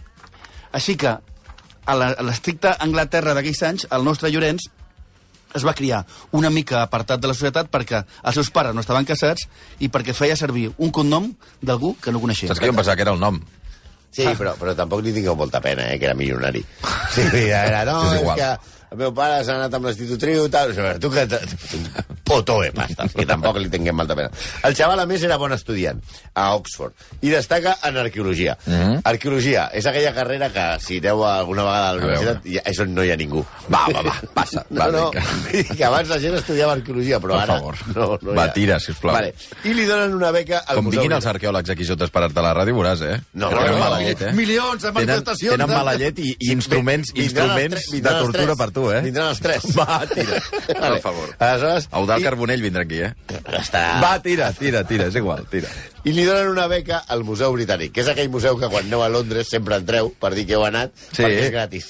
Així 0.76 0.96
que, 1.00 1.16
a 1.88 1.94
l'estricta 1.96 2.76
Anglaterra 2.84 3.32
d'aquells 3.34 3.62
anys, 3.64 3.86
el 3.90 4.04
nostre 4.04 4.28
Llorenç 4.30 4.68
es 5.56 5.64
va 5.64 5.72
criar 5.72 6.02
una 6.36 6.50
mica 6.52 6.82
apartat 6.84 7.22
de 7.22 7.30
la 7.30 7.32
societat 7.32 7.70
perquè 7.72 8.02
els 8.04 8.36
seus 8.36 8.50
pares 8.52 8.74
no 8.76 8.82
estaven 8.84 9.06
casats 9.08 9.46
i 9.80 9.88
perquè 9.88 10.12
feia 10.12 10.36
servir 10.36 10.66
un 10.76 10.90
cognom 10.92 11.30
d'algú 11.64 11.94
que 12.04 12.12
no 12.12 12.20
coneixia. 12.20 12.50
Saps 12.52 12.60
que 12.60 12.68
jo 12.68 12.74
em 12.74 12.82
pensava 12.82 12.96
que 13.00 13.06
era 13.06 13.14
el 13.16 13.22
nom? 13.22 13.40
Sí, 14.12 14.26
però, 14.36 14.52
però 14.60 14.74
tampoc 14.76 15.00
li 15.04 15.12
tingueu 15.16 15.36
molta 15.36 15.60
pena, 15.64 15.86
eh, 15.92 15.96
que 16.00 16.04
era 16.10 16.14
milionari. 16.16 16.60
Sí, 17.14 17.24
era, 17.48 17.84
no, 17.88 18.02
És 18.04 18.12
és, 18.12 18.20
igual. 18.20 18.36
que 18.36 18.77
el 18.90 18.98
meu 18.98 19.12
pare 19.14 19.42
s'ha 19.44 19.54
anat 19.58 19.74
amb 19.74 19.86
l'institutriu 19.88 20.46
i 20.46 20.50
tal. 20.50 20.74
Tu 21.00 21.10
que... 21.10 21.26
Potó 22.28 22.58
de 22.60 22.68
pasta, 22.76 23.06
que 23.08 23.24
tampoc 23.24 23.56
li 23.56 23.70
tinguem 23.72 23.96
molta 23.96 24.12
pena. 24.16 24.28
El 24.68 24.74
xaval, 24.76 25.00
a 25.00 25.06
més, 25.08 25.22
era 25.24 25.38
bon 25.40 25.52
estudiant 25.54 25.96
a 26.36 26.50
Oxford 26.58 26.92
i 27.24 27.30
destaca 27.32 27.78
en 27.88 27.96
arqueologia. 27.96 28.52
Mm. 28.66 28.72
-hmm. 28.74 28.98
Arqueologia 29.08 29.70
és 29.72 29.86
aquella 29.86 30.12
carrera 30.12 30.50
que, 30.52 30.66
si 30.84 30.98
aneu 30.98 31.24
alguna 31.24 31.62
vegada 31.64 31.88
a 31.88 31.92
la 31.94 31.98
universitat, 32.02 32.44
ja, 32.44 32.82
on 32.82 32.94
no 32.94 33.02
hi 33.04 33.10
ha 33.12 33.16
ningú. 33.16 33.44
Va, 33.72 33.80
va, 33.94 34.02
va, 34.02 34.14
passa. 34.34 34.64
No, 34.70 34.80
va, 34.80 34.90
no, 34.90 35.10
que 35.76 35.84
abans 35.84 36.08
la 36.10 36.18
gent 36.20 36.34
estudiava 36.34 36.72
arqueologia, 36.74 37.18
però 37.18 37.32
Per 37.40 37.40
ara... 37.42 37.54
favor. 37.58 37.74
No, 37.96 38.18
no 38.20 38.34
Va, 38.34 38.44
ha. 38.44 38.52
tira, 38.52 38.78
sisplau. 38.78 39.14
Vale. 39.14 39.32
I 39.64 39.72
li 39.72 39.86
donen 39.86 40.12
una 40.14 40.30
beca 40.30 40.58
al 40.66 40.76
Com 40.76 40.84
Museu 40.84 41.00
vinguin 41.00 41.16
els 41.16 41.26
arqueòlegs 41.26 41.70
aquí 41.70 41.84
sota 41.84 42.04
a 42.04 42.08
esperar-te 42.08 42.38
a 42.40 42.42
la 42.42 42.52
ràdio, 42.54 42.74
veuràs, 42.76 43.00
eh? 43.00 43.20
No, 43.32 43.50
no, 43.50 43.60
no. 43.66 44.00
llet, 44.00 44.20
eh? 44.20 44.32
Milions 44.32 44.82
de 44.82 44.92
Tenen, 44.92 45.06
manifestacions. 45.08 45.52
tenen 45.56 45.66
de- 45.66 45.74
mala 45.74 45.94
llet 45.96 46.18
i, 46.18 46.36
i 46.38 46.52
instruments, 46.52 47.12
Vindran 47.14 47.24
els 47.24 47.56
instruments 47.56 47.74
tre- 47.74 47.86
de 47.90 47.96
vindran 47.96 48.16
els 48.16 48.24
tortura 48.26 48.46
tres. 48.54 48.58
per 48.58 48.70
tu, 48.78 48.86
eh? 48.94 49.02
Vindran 49.04 49.34
els 49.34 49.42
tres. 49.42 49.66
Va, 49.78 50.00
tira. 50.08 50.38
Per 50.70 50.94
favor. 51.04 51.34
Aleshores, 51.42 51.90
Eudal 51.92 52.22
i- 52.22 52.28
Carbonell 52.30 52.62
vindrà 52.64 52.86
aquí, 52.86 53.02
eh? 53.10 53.12
Està... 53.58 53.84
Va, 54.02 54.14
tira, 54.24 54.52
tira, 54.56 54.86
tira, 54.88 55.10
és 55.10 55.18
igual, 55.18 55.42
tira. 55.50 55.68
I 56.08 56.12
li 56.14 56.22
donen 56.24 56.46
una 56.54 56.68
beca 56.70 57.02
al 57.12 57.24
Museu 57.26 57.52
Britànic, 57.52 57.90
que 57.92 58.00
és 58.04 58.08
aquell 58.08 58.30
museu 58.32 58.56
que 58.56 58.68
quan 58.70 58.86
aneu 58.86 59.02
a 59.04 59.08
Londres 59.12 59.50
sempre 59.50 59.76
entreu 59.76 60.12
per 60.22 60.30
dir 60.38 60.46
que 60.48 60.54
heu 60.56 60.62
anat, 60.64 60.94
Sí. 61.10 61.24
perquè 61.24 61.42
és 61.48 61.52
gratis. 61.52 61.88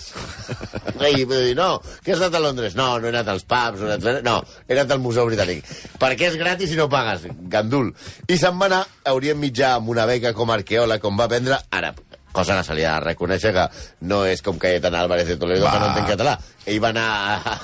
I 1.13 1.23
dir, 1.29 1.53
no, 1.55 1.69
que 2.03 2.17
has 2.17 2.23
anat 2.25 2.35
a 2.41 2.43
Londres? 2.43 2.75
No, 2.75 2.89
no 2.99 3.07
he 3.07 3.13
anat 3.13 3.29
als 3.31 3.45
pubs, 3.47 3.79
no 3.85 3.93
he 3.93 3.95
anat, 4.01 4.25
no, 4.27 4.41
he 4.67 4.75
anat 4.75 4.97
al 4.97 5.05
Museu 5.05 5.29
Britànic. 5.29 5.63
Perquè 6.01 6.33
és 6.33 6.41
gratis 6.41 6.73
i 6.75 6.81
no 6.81 6.89
pagues, 6.91 7.29
gandul. 7.53 7.93
I 8.27 8.41
se'n 8.41 8.59
va 8.59 8.67
anar 8.73 8.83
a 9.05 9.15
Orient 9.15 9.39
Mitjà 9.39 9.77
amb 9.77 9.93
una 9.95 10.09
beca 10.11 10.33
com 10.35 10.51
a 10.51 10.59
arqueòleg, 10.59 11.05
com 11.05 11.21
va 11.21 11.29
aprendre 11.31 11.61
àrab 11.71 12.01
cosa 12.33 12.57
que 12.59 12.65
se 12.65 12.75
li 12.77 12.85
ha 12.85 12.95
de 12.99 13.07
reconèixer 13.09 13.53
que 13.57 13.65
no 14.11 14.25
és 14.29 14.43
com 14.43 14.59
Cayetan 14.59 14.95
Álvarez 14.95 15.27
de 15.29 15.37
Toledo, 15.37 15.65
Va. 15.65 15.73
que 15.73 15.81
no 15.81 15.87
entén 15.93 16.07
català. 16.13 16.37
Ell 16.67 16.79
va 16.85 16.91
anar 16.93 17.07
a, 17.09 17.57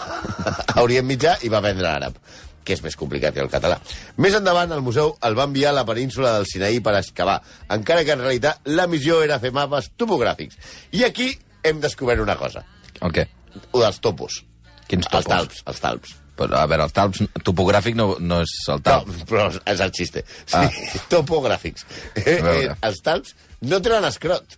a 0.75 0.83
Orient 0.83 1.07
Mitjà 1.07 1.37
i 1.43 1.49
va 1.53 1.59
aprendre 1.63 1.89
àrab 1.91 2.17
que 2.65 2.73
és 2.73 2.81
més 2.81 2.95
complicat 2.97 3.35
que 3.37 3.43
el 3.45 3.51
català. 3.53 3.77
Més 4.25 4.33
endavant, 4.39 4.71
el 4.73 4.81
museu 4.81 5.11
el 5.29 5.35
va 5.37 5.45
enviar 5.45 5.75
a 5.75 5.77
la 5.77 5.83
península 5.85 6.31
del 6.39 6.47
Sinaí 6.49 6.79
per 6.81 6.95
excavar, 6.97 7.35
encara 7.69 8.07
que 8.09 8.15
en 8.17 8.23
realitat 8.25 8.63
la 8.73 8.87
missió 8.89 9.19
era 9.23 9.37
fer 9.39 9.51
mapes 9.53 9.91
topogràfics. 10.01 10.57
I 10.97 11.05
aquí 11.05 11.27
hem 11.63 11.83
descobert 11.85 12.23
una 12.25 12.39
cosa, 12.41 12.63
El 13.05 13.13
què? 13.13 13.27
o 13.71 13.83
dels 13.85 14.01
topos. 14.01 14.41
Quins 14.89 15.05
Els 15.05 15.13
topos? 15.13 15.29
talps, 15.29 15.61
els 15.69 15.81
talps. 15.85 16.15
Però, 16.41 16.57
a 16.57 16.65
veure, 16.67 16.89
el 16.89 16.91
talp 16.97 17.15
topogràfic 17.45 17.95
no, 18.01 18.17
no 18.19 18.41
és 18.43 18.57
el 18.73 18.81
talp. 18.83 19.07
No, 19.13 19.27
però 19.29 19.45
és 19.71 19.81
el 19.85 19.93
xiste. 19.95 20.25
Sí, 20.47 20.57
Ah. 20.57 20.71
topogràfics. 21.13 21.85
Eh, 22.25 22.41
els 22.81 23.05
talps 23.05 23.37
no 23.61 23.79
tenen 23.85 24.09
escrot. 24.09 24.57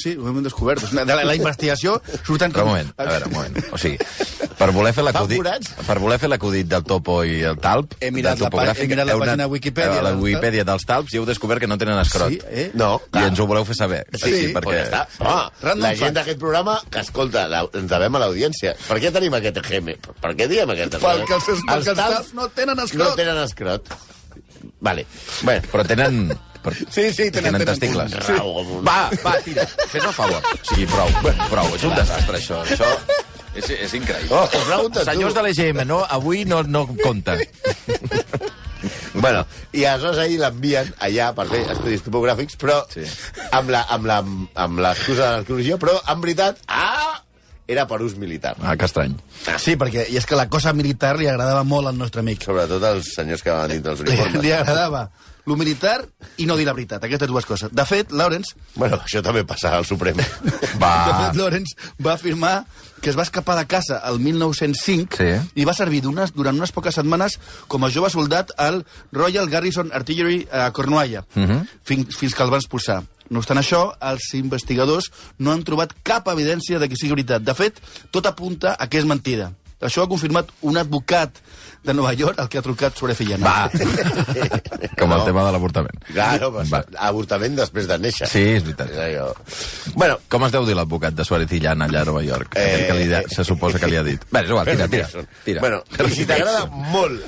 Sí, 0.00 0.14
ho 0.16 0.28
hem 0.30 0.42
descobert. 0.44 0.82
De 0.90 1.04
la, 1.04 1.22
la 1.28 1.34
investigació 1.36 1.98
surten 2.24 2.54
Però 2.54 2.64
com... 2.64 2.70
un 2.70 2.78
moment, 2.78 2.92
a 2.96 3.06
veure, 3.08 3.28
un 3.28 3.34
moment. 3.36 3.58
O 3.74 3.80
sigui, 3.80 3.98
per 4.60 4.70
voler 4.76 4.92
fer 4.96 5.04
l'acudit, 5.04 5.70
per 5.86 5.96
voler 6.00 6.18
fer 6.22 6.30
l'acudit 6.32 6.68
del 6.70 6.84
topo 6.88 7.20
i 7.24 7.40
el 7.50 7.58
talp, 7.60 7.96
He 8.00 8.10
mirat 8.14 8.40
la 8.40 8.50
he 8.74 8.86
mirat 8.88 9.10
la 9.10 9.16
pàgina 9.20 9.48
Wikipedia 9.50 10.00
A 10.00 10.04
la 10.04 10.12
del 10.14 10.22
Wikipedia 10.24 10.64
dels 10.68 10.86
talps 10.88 11.14
i 11.14 11.20
heu 11.20 11.26
descobert 11.28 11.62
que 11.62 11.68
no 11.70 11.78
tenen 11.80 12.00
escrot. 12.00 12.32
Sí, 12.32 12.40
eh? 12.48 12.68
No, 12.74 12.92
I 13.16 13.26
ens 13.28 13.40
ho 13.40 13.46
voleu 13.50 13.66
fer 13.68 13.76
saber. 13.78 14.02
Sí, 14.14 14.30
sí 14.30 14.50
perquè... 14.56 14.60
perquè... 14.60 14.82
ja 14.92 15.04
està. 15.06 15.34
Random 15.64 15.86
la 15.86 15.94
gent 16.00 16.16
d'aquest 16.16 16.40
programa, 16.42 16.78
que 16.90 17.02
escolta, 17.04 17.46
la, 17.52 17.64
ens 17.80 17.90
devem 17.92 18.16
a 18.16 18.22
l'audiència. 18.24 18.76
Per 18.86 19.00
què 19.02 19.12
tenim 19.14 19.36
aquest 19.40 19.60
EGM? 19.64 19.92
Per 20.20 20.34
què 20.38 20.48
diem 20.50 20.76
aquest 20.76 21.00
Perquè 21.00 21.36
els, 21.38 21.50
perquè 21.66 21.80
els 21.94 22.00
talps 22.04 22.32
no 22.36 22.48
tenen 22.56 22.76
no 22.80 22.86
escrot. 22.88 23.16
tenen 23.20 23.42
escrot. 23.44 23.92
Vale. 24.80 25.06
Bueno, 25.42 25.64
Però 25.72 25.84
tenen... 25.88 26.24
Per... 26.62 26.74
Sí, 26.76 27.06
sí, 27.12 27.30
tenen- 27.32 27.54
tenen 27.56 27.64
testicles. 27.64 28.12
un- 28.44 28.84
Va, 28.84 29.08
va, 29.24 29.34
tira, 29.44 29.64
fes 29.88 30.04
el 30.04 30.12
favor. 30.12 30.42
O 30.44 30.64
sigui, 30.74 30.86
prou, 30.86 31.08
prou, 31.48 31.74
és 31.74 31.84
un 31.88 31.94
desastre, 31.96 32.36
això. 32.38 32.60
Això 32.66 32.90
és, 33.54 33.70
és 33.70 33.94
increïble. 33.94 34.30
Oh, 34.36 34.44
pregunta 34.66 35.00
tu. 35.00 35.06
Senyors 35.10 35.34
de 35.34 35.42
l'EGM, 35.46 35.84
no, 35.88 36.02
avui 36.04 36.44
no, 36.44 36.62
no 36.62 36.84
compta. 37.02 37.38
Bueno, 39.12 39.42
i 39.76 39.82
aleshores 39.84 40.18
ahir 40.22 40.38
l'envien 40.40 40.88
allà 41.04 41.32
per 41.36 41.44
fer 41.50 41.64
estudis 41.74 42.04
topogràfics, 42.06 42.56
però 42.60 42.78
Sí. 42.88 43.02
amb 43.52 43.68
la 43.74 43.82
amb 43.92 44.06
la 44.08 44.18
amb 44.54 44.78
l'excusa 44.80 45.24
de 45.26 45.32
l'arqueologia, 45.38 45.76
però 45.82 45.96
en 46.08 46.20
veritat, 46.22 46.60
ah, 46.68 47.20
era 47.66 47.86
per 47.86 48.00
ús 48.02 48.14
militar. 48.16 48.54
Ah, 48.62 48.76
que 48.76 48.86
estrany. 48.86 49.16
Sí, 49.58 49.76
perquè 49.76 50.06
i 50.10 50.16
és 50.16 50.24
que 50.26 50.36
la 50.38 50.48
cosa 50.48 50.72
militar 50.72 51.16
li 51.18 51.26
agradava 51.28 51.62
molt 51.64 51.88
al 51.88 51.98
nostre 51.98 52.20
amic. 52.20 52.42
Sobretot 52.44 52.82
als 52.84 53.12
senyors 53.14 53.42
que 53.42 53.50
van 53.50 53.68
dintre 53.70 53.92
els 53.92 54.00
Li, 54.00 54.10
uniformes. 54.14 54.42
li 54.42 54.52
agradava 54.52 55.10
lo 55.50 55.56
militar 55.58 56.04
i 56.38 56.46
no 56.46 56.54
dir 56.56 56.64
la 56.68 56.72
veritat, 56.76 57.02
aquestes 57.04 57.28
dues 57.28 57.44
coses. 57.48 57.72
De 57.74 57.84
fet, 57.84 58.12
Lawrence, 58.14 58.54
Bueno, 58.76 59.00
això 59.02 59.20
també 59.26 59.42
passa 59.44 59.74
al 59.76 59.84
Suprem. 59.84 60.16
Va. 60.82 60.94
de 61.06 61.14
fet, 61.18 61.36
Lawrence 61.42 61.74
va 61.98 62.14
afirmar 62.14 62.64
que 63.02 63.10
es 63.10 63.16
va 63.18 63.24
escapar 63.26 63.56
de 63.58 63.66
casa 63.66 63.98
el 64.08 64.20
1905 64.20 65.16
Sí. 65.16 65.30
i 65.60 65.64
va 65.64 65.74
servir 65.74 66.02
d'unes- 66.04 66.32
durant 66.36 66.56
unes 66.56 66.70
poques 66.72 66.94
setmanes 66.94 67.38
com 67.66 67.84
a 67.84 67.90
jove 67.90 68.10
soldat 68.12 68.52
al 68.58 68.84
Royal 69.12 69.48
Garrison 69.50 69.90
Artillery 69.92 70.46
a 70.52 70.70
Cornualla, 70.72 71.24
Mhm. 71.34 71.66
fins, 71.82 72.16
fins 72.16 72.34
que 72.34 72.42
el 72.44 72.50
van 72.50 72.60
expulsar. 72.60 73.02
No 73.30 73.38
obstant 73.38 73.58
això, 73.60 73.94
els 74.02 74.34
investigadors 74.34 75.12
no 75.38 75.52
han 75.52 75.62
trobat 75.62 75.92
cap 76.02 76.26
evidència 76.28 76.78
de 76.80 76.88
que 76.88 76.96
sigui 76.96 77.12
veritat. 77.14 77.42
De 77.42 77.54
fet, 77.54 77.78
tot 78.10 78.26
apunta 78.26 78.76
a 78.78 78.88
que 78.88 78.98
és 78.98 79.04
mentida. 79.06 79.52
Això 79.80 80.02
ho 80.02 80.04
ha 80.04 80.08
confirmat 80.08 80.50
un 80.62 80.76
advocat 80.76 81.38
de 81.82 81.94
Nova 81.94 82.12
York, 82.12 82.38
el 82.38 82.48
que 82.52 82.58
ha 82.58 82.62
trucat 82.62 82.96
sobre 82.98 83.14
Fillana. 83.14 83.46
Va. 83.46 83.70
Com 85.00 85.12
el 85.12 85.18
No. 85.18 85.24
tema 85.24 85.44
de 85.46 85.52
l'avortament. 85.52 86.04
Claro, 86.12 86.52
pues, 86.52 86.70
avortament 86.98 87.56
després 87.56 87.88
de 87.88 87.96
néixer. 87.98 88.28
Sí, 88.28 88.42
és 88.58 88.62
veritat. 88.66 88.90
És 88.92 88.98
allò... 89.06 89.30
Bueno, 89.94 90.18
Com 90.28 90.44
es 90.44 90.52
deu 90.52 90.66
dir 90.68 90.76
l'advocat 90.76 91.14
de 91.16 91.24
Suárez 91.24 91.52
i 91.56 91.60
Llana 91.64 91.88
allà 91.88 92.02
a 92.02 92.08
Nova 92.12 92.22
York? 92.22 92.54
Eh, 92.56 92.66
Aquell 92.74 92.86
que 92.86 92.98
li, 93.00 93.08
de- 93.08 93.24
se 93.32 93.44
suposa 93.48 93.80
que 93.80 93.88
li 93.88 93.96
ha 93.96 94.04
dit. 94.04 94.22
Bé, 94.30 94.44
és 94.44 94.50
igual, 94.52 94.66
tira, 94.68 94.88
tira. 94.88 95.08
Tira. 95.44 95.60
Bueno, 95.64 95.82
i 96.06 96.10
si 96.14 96.26
t'agrada 96.28 96.66
molt, 96.66 97.22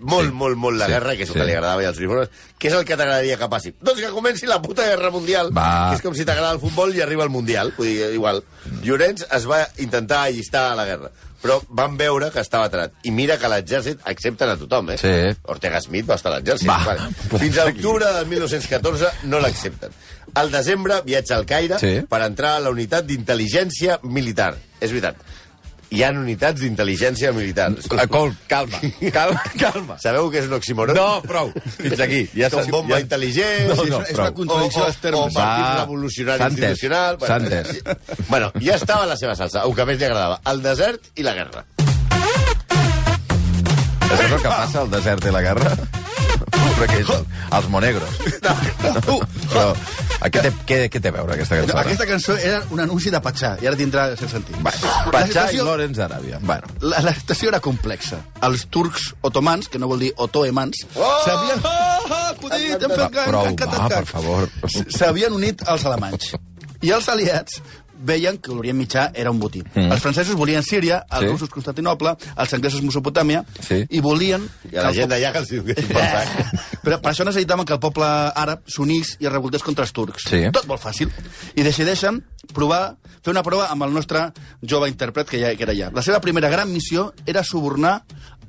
molt, 0.00 0.28
Sí. 0.28 0.34
molt, 0.34 0.56
molt 0.58 0.76
la 0.78 0.86
Sí. 0.86 0.92
guerra, 0.92 1.16
que 1.16 1.22
és 1.22 1.28
el 1.28 1.34
Sí. 1.34 1.40
que 1.40 1.46
li 1.46 1.52
agradava 1.52 1.82
i 1.82 1.86
als 1.86 1.98
uniformes, 1.98 2.28
què 2.58 2.66
és 2.68 2.74
el 2.74 2.84
que 2.84 2.96
t'agradaria 2.96 3.36
que 3.38 3.48
passi? 3.48 3.74
Doncs 3.80 4.00
que 4.00 4.08
comenci 4.10 4.46
la 4.46 4.60
puta 4.60 4.82
guerra 4.84 5.10
mundial, 5.10 5.50
Va. 5.56 5.90
que 5.90 5.96
és 5.96 6.02
com 6.02 6.14
si 6.14 6.24
t'agrada 6.24 6.52
el 6.52 6.60
futbol 6.60 6.94
i 6.96 7.00
arriba 7.00 7.22
el 7.24 7.30
mundial. 7.30 7.72
Vull 7.78 7.86
dir, 7.86 8.12
igual. 8.12 8.42
Llorenç 8.82 9.24
es 9.30 9.46
va 9.48 9.68
intentar 9.78 10.24
allistar 10.24 10.72
a 10.72 10.74
la 10.74 10.84
guerra, 10.84 11.10
però 11.44 11.58
van 11.76 11.98
veure 12.00 12.30
que 12.32 12.40
estava 12.40 12.70
atrat. 12.70 12.94
I 13.04 13.12
mira 13.12 13.36
que 13.36 13.50
l'exèrcit 13.52 14.00
accepten 14.08 14.48
a 14.48 14.56
tothom, 14.56 14.94
eh? 14.94 14.96
Sí. 14.96 15.12
Ortega 15.52 15.80
Smith 15.84 16.08
va 16.08 16.16
estar 16.16 16.32
a 16.32 16.38
l'exèrcit. 16.38 16.68
Va. 16.70 16.78
Vale. 16.86 17.10
Fins 17.42 17.58
a 17.60 17.66
octubre 17.68 18.08
del 18.16 18.26
1914 18.32 19.10
no 19.28 19.40
l'accepten. 19.44 19.92
Al 20.40 20.50
desembre 20.50 21.02
viatja 21.04 21.36
al 21.36 21.44
Caire 21.46 21.78
Sí. 21.78 22.00
per 22.08 22.22
entrar 22.24 22.56
a 22.56 22.60
la 22.64 22.70
unitat 22.72 23.04
d'intel·ligència 23.06 24.00
militar. 24.02 24.54
És 24.80 24.90
veritat. 24.90 25.20
Hi 25.94 26.02
ha 26.02 26.10
unitats 26.16 26.60
d'intel·ligència 26.62 27.30
militar. 27.36 27.68
Col, 28.10 28.32
calma, 28.48 28.78
calma, 29.12 29.42
calma. 29.60 29.96
Sabeu 30.02 30.30
que 30.32 30.40
és 30.40 30.46
un 30.48 30.54
oxímoron? 30.56 30.96
No, 30.96 31.20
prou. 31.22 31.52
Fins 31.76 32.00
aquí. 32.00 32.24
Ja 32.40 32.48
s'ha- 32.50 32.64
bomba 32.70 32.96
ja- 32.96 33.04
intel·ligent... 33.04 33.68
No, 33.68 33.74
és 33.74 33.90
no, 33.92 33.98
una- 34.00 34.08
és 34.08 34.18
una 34.18 34.30
contradicció 34.34 34.84
dels 34.88 34.98
termes. 35.04 35.20
O, 35.20 35.28
o 35.28 35.34
partit 35.36 35.64
Va. 35.66 35.76
revolucionari 35.84 36.38
S'ha 36.42 36.48
entès. 36.50 36.70
institucional... 36.70 37.18
S'ha 37.20 37.36
entès. 37.36 38.26
Bueno, 38.28 38.50
ja 38.64 38.74
estava 38.80 39.06
la 39.06 39.16
seva 39.20 39.36
salsa, 39.38 39.62
el 39.68 39.74
que 39.78 39.86
més 39.92 39.98
li 40.00 40.08
agradava. 40.08 40.40
El 40.50 40.62
desert 40.64 41.12
i 41.14 41.22
la 41.26 41.34
guerra. 41.38 41.64
És 44.14 44.20
el 44.30 44.40
que 44.40 44.48
passa 44.48 44.80
al 44.84 44.90
desert 44.92 45.24
i 45.26 45.32
la 45.34 45.42
guerra? 45.42 45.74
Però 46.74 46.86
què 46.90 47.00
és? 47.04 47.10
el- 47.14 47.26
Els 47.54 47.68
monegros. 47.70 48.16
Uh, 48.44 49.20
Però, 49.52 49.68
a 50.20 50.30
què 50.32 50.42
té, 50.44 50.50
què, 50.68 50.78
què 50.92 51.00
té 51.02 51.10
a 51.10 51.14
veure 51.16 51.34
aquesta 51.34 51.58
cançó? 51.60 51.76
Aquesta 51.78 52.06
cançó 52.08 52.36
era 52.38 52.62
un 52.70 52.80
anunci 52.80 53.10
de 53.12 53.20
Patxà, 53.24 53.54
i 53.62 53.66
ara 53.70 53.76
tindrà 53.76 54.06
el 54.12 54.18
sentit. 54.18 54.56
Va, 54.64 54.72
La 54.80 55.12
Patxà 55.12 55.26
i 55.26 55.32
situació- 55.32 55.64
Lorenz 55.68 55.98
d'Aràbia. 55.98 56.38
Bueno, 56.40 56.66
La, 56.80 57.00
la 57.04 57.14
situació 57.14 57.48
era 57.52 57.60
complexa. 57.60 58.20
Els 58.42 58.66
turcs 58.70 59.14
otomans, 59.22 59.68
que 59.68 59.78
no 59.78 59.88
vol 59.88 59.98
dir 60.06 60.12
otoemans, 60.16 60.86
Oh! 60.94 61.12
s'havien... 61.24 61.60
Ah, 61.64 61.98
ah, 62.08 62.30
acudit, 62.30 62.82
hem 62.82 62.90
fet 62.90 63.12
gang, 63.12 63.28
prou, 63.28 63.54
va, 63.78 63.88
per 63.88 64.04
favor. 64.06 64.48
S'havien 64.88 65.32
unit 65.32 65.62
als 65.68 65.84
alemanys. 65.88 66.34
I 66.84 66.90
els 66.92 67.06
aliats 67.08 67.62
veien 68.04 68.36
que 68.38 68.52
l'Orient 68.52 68.76
Mitjà 68.78 69.08
era 69.14 69.30
un 69.32 69.38
botí. 69.40 69.62
Mm. 69.74 69.90
Els 69.94 70.02
francesos 70.04 70.36
volien 70.36 70.62
Síria, 70.62 71.00
els 71.10 71.24
Sí. 71.24 71.30
russos 71.32 71.48
Constantinople, 71.50 72.14
els 72.36 72.54
anglesos 72.54 72.82
Mesopotàmia, 72.84 73.44
Sí. 73.64 73.84
i 73.90 74.00
volien... 74.04 74.44
I 74.70 74.76
la 74.76 74.92
gent 74.92 75.10
d'allà 75.10 75.32
que 75.32 75.38
els 75.42 75.48
diu 75.48 75.64
que 75.64 75.72
és 75.72 75.86
pensar. 75.88 76.26
Però 76.84 77.00
per 77.00 77.12
això 77.12 77.24
necessitaven 77.24 77.64
que 77.64 77.72
el 77.72 77.80
poble 77.80 78.04
àrab 78.06 78.62
s'unís 78.66 79.16
i 79.20 79.26
es 79.26 79.32
revoltés 79.32 79.62
contra 79.64 79.84
els 79.84 79.92
turcs. 79.96 80.28
Sí. 80.28 80.44
Tot 80.52 80.66
molt 80.68 80.82
fàcil. 80.82 81.10
I 81.56 81.62
decideixen 81.64 82.22
provar, 82.52 82.96
fer 83.24 83.32
una 83.32 83.42
prova 83.42 83.70
amb 83.72 83.82
el 83.88 83.92
nostre 83.94 84.26
jove 84.62 84.88
intèrpret 84.92 85.28
que, 85.30 85.40
ja, 85.40 85.54
que 85.56 85.62
era 85.64 85.72
allà. 85.72 85.90
La 85.94 86.02
seva 86.02 86.20
primera 86.20 86.50
gran 86.52 86.70
missió 86.72 87.14
era 87.26 87.42
subornar 87.42 88.02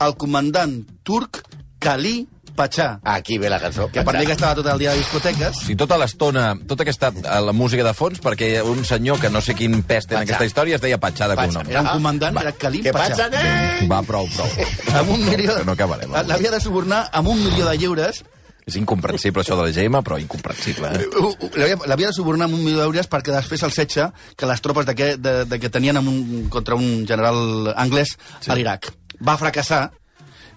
el 0.03 0.17
comandant 0.19 0.81
turc 1.03 1.43
Kali 1.79 2.27
Patxà, 2.55 2.99
Aquí 3.03 3.37
ve 3.37 3.49
la 3.51 3.59
cançó. 3.59 3.89
que 3.91 4.03
per 4.03 4.15
dir 4.17 4.25
que 4.27 4.33
estava 4.33 4.55
tot 4.55 4.67
el 4.71 4.79
dia 4.79 4.91
a 4.91 4.95
discoteques, 4.95 5.57
si 5.67 5.75
tota 5.75 5.97
l'estona, 5.99 6.55
tota 6.67 6.83
aquesta 6.87 7.11
eh, 7.11 7.41
la 7.45 7.51
música 7.53 7.83
de 7.83 7.93
fons, 7.93 8.21
perquè 8.23 8.61
un 8.63 8.85
senyor 8.85 9.19
que 9.19 9.29
no 9.29 9.41
sé 9.41 9.53
quin 9.55 9.81
pes 9.83 10.07
té 10.07 10.15
en 10.15 10.21
Patxà. 10.21 10.29
aquesta 10.29 10.45
història 10.45 10.75
es 10.79 10.81
deia 10.81 10.97
Patxà 10.97 11.27
de 11.27 11.35
Patxà, 11.35 11.59
cognom. 11.59 11.71
era 11.71 11.81
un 11.81 11.89
comandant, 11.99 12.37
era 12.41 12.51
Kali 12.53 12.81
Què 12.85 12.93
passa, 12.95 13.15
Patxà. 13.15 13.29
nen? 13.35 13.89
Va, 13.91 14.01
prou, 14.03 14.27
prou. 14.35 14.47
Amb 14.99 15.11
un 15.11 15.25
milió... 15.25 15.57
Que 15.59 15.65
no 15.67 15.75
acabarem, 15.75 16.13
avui. 16.13 16.29
L'havia 16.31 16.51
de 16.55 16.61
subornar 16.63 17.09
amb 17.11 17.27
un 17.29 17.43
milió 17.43 17.67
de 17.67 17.77
lliures 17.77 18.23
És 18.65 18.75
incomprensible 18.79 19.43
això 19.43 19.53
de 19.59 19.67
la 19.67 19.71
Gemma, 19.75 19.99
però 20.01 20.17
incomprensible. 20.17 20.89
Eh? 20.97 21.75
L'havia 21.85 22.07
de 22.07 22.13
subornar 22.17 22.47
amb 22.47 22.55
un 22.57 22.63
milió 22.65 22.79
d'euros 22.81 23.05
perquè 23.11 23.29
després 23.35 23.61
el 23.61 23.71
setge 23.75 24.07
que 24.35 24.47
les 24.49 24.61
tropes 24.65 24.87
de 24.87 24.95
que, 24.97 25.09
de, 25.21 25.33
de 25.45 25.59
que 25.61 25.69
tenien 25.69 25.99
amb 25.99 26.09
un, 26.09 26.47
contra 26.49 26.73
un 26.73 27.05
general 27.05 27.69
anglès 27.75 28.15
sí. 28.39 28.49
a 28.49 28.55
l'Iraq. 28.57 28.89
Va 29.21 29.37
fracassar 29.37 29.91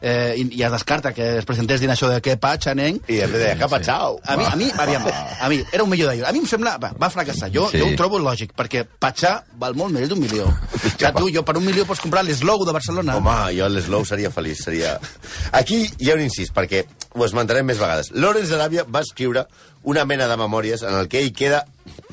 eh, 0.01 0.35
i, 0.39 0.45
i 0.59 0.63
es 0.63 0.73
descarta 0.73 1.13
que 1.15 1.39
es 1.41 1.47
presentés 1.49 1.81
dient 1.83 1.93
això 1.95 2.09
de 2.11 2.21
què 2.25 2.37
patxa, 2.41 2.75
nen. 2.79 3.01
I 3.09 3.19
després 3.23 3.43
deia, 3.43 3.57
capa, 3.61 3.81
xau. 3.85 4.19
A 4.25 4.37
mi, 4.39 4.45
a 4.47 4.55
mi, 4.61 4.69
aviam, 4.79 5.07
a 5.09 5.49
mi, 5.53 5.61
era 5.73 5.85
un 5.85 5.91
milió 5.91 6.09
d'euros. 6.11 6.29
A 6.29 6.33
mi 6.33 6.43
em 6.43 6.47
sembla... 6.51 6.77
Va, 6.83 6.93
va 7.01 7.11
fracassar. 7.11 7.51
Jo, 7.55 7.67
Sí. 7.69 7.79
sí. 7.79 7.83
jo 7.83 7.89
ho 7.93 7.97
trobo 7.99 8.19
lògic, 8.23 8.53
perquè 8.59 8.85
patxar 9.01 9.35
val 9.59 9.75
molt 9.79 9.93
més 9.95 10.09
d'un 10.11 10.21
milió. 10.21 10.47
Sigui, 10.99 11.13
tu, 11.19 11.29
jo 11.35 11.43
per 11.47 11.57
un 11.59 11.67
milió 11.67 11.85
pots 11.89 12.01
comprar 12.05 12.25
l'eslou 12.27 12.65
de 12.67 12.75
Barcelona. 12.77 13.17
Home, 13.19 13.37
jo 13.59 13.69
l'Slow 13.73 14.05
seria 14.09 14.31
feliç, 14.35 14.63
seria... 14.67 14.97
Aquí 15.53 15.85
hi 15.99 16.11
ha 16.11 16.17
un 16.19 16.25
incís, 16.27 16.51
perquè 16.55 16.85
ho 17.15 17.25
esmentarem 17.27 17.67
més 17.67 17.79
vegades. 17.81 18.11
Lawrence 18.15 18.51
d'Aràbia 18.55 18.85
va 18.89 19.03
escriure 19.07 19.47
una 19.89 20.05
mena 20.05 20.27
de 20.29 20.37
memòries 20.37 20.83
en 20.85 20.95
el 20.99 21.09
que 21.09 21.21
ell 21.23 21.33
queda 21.33 21.65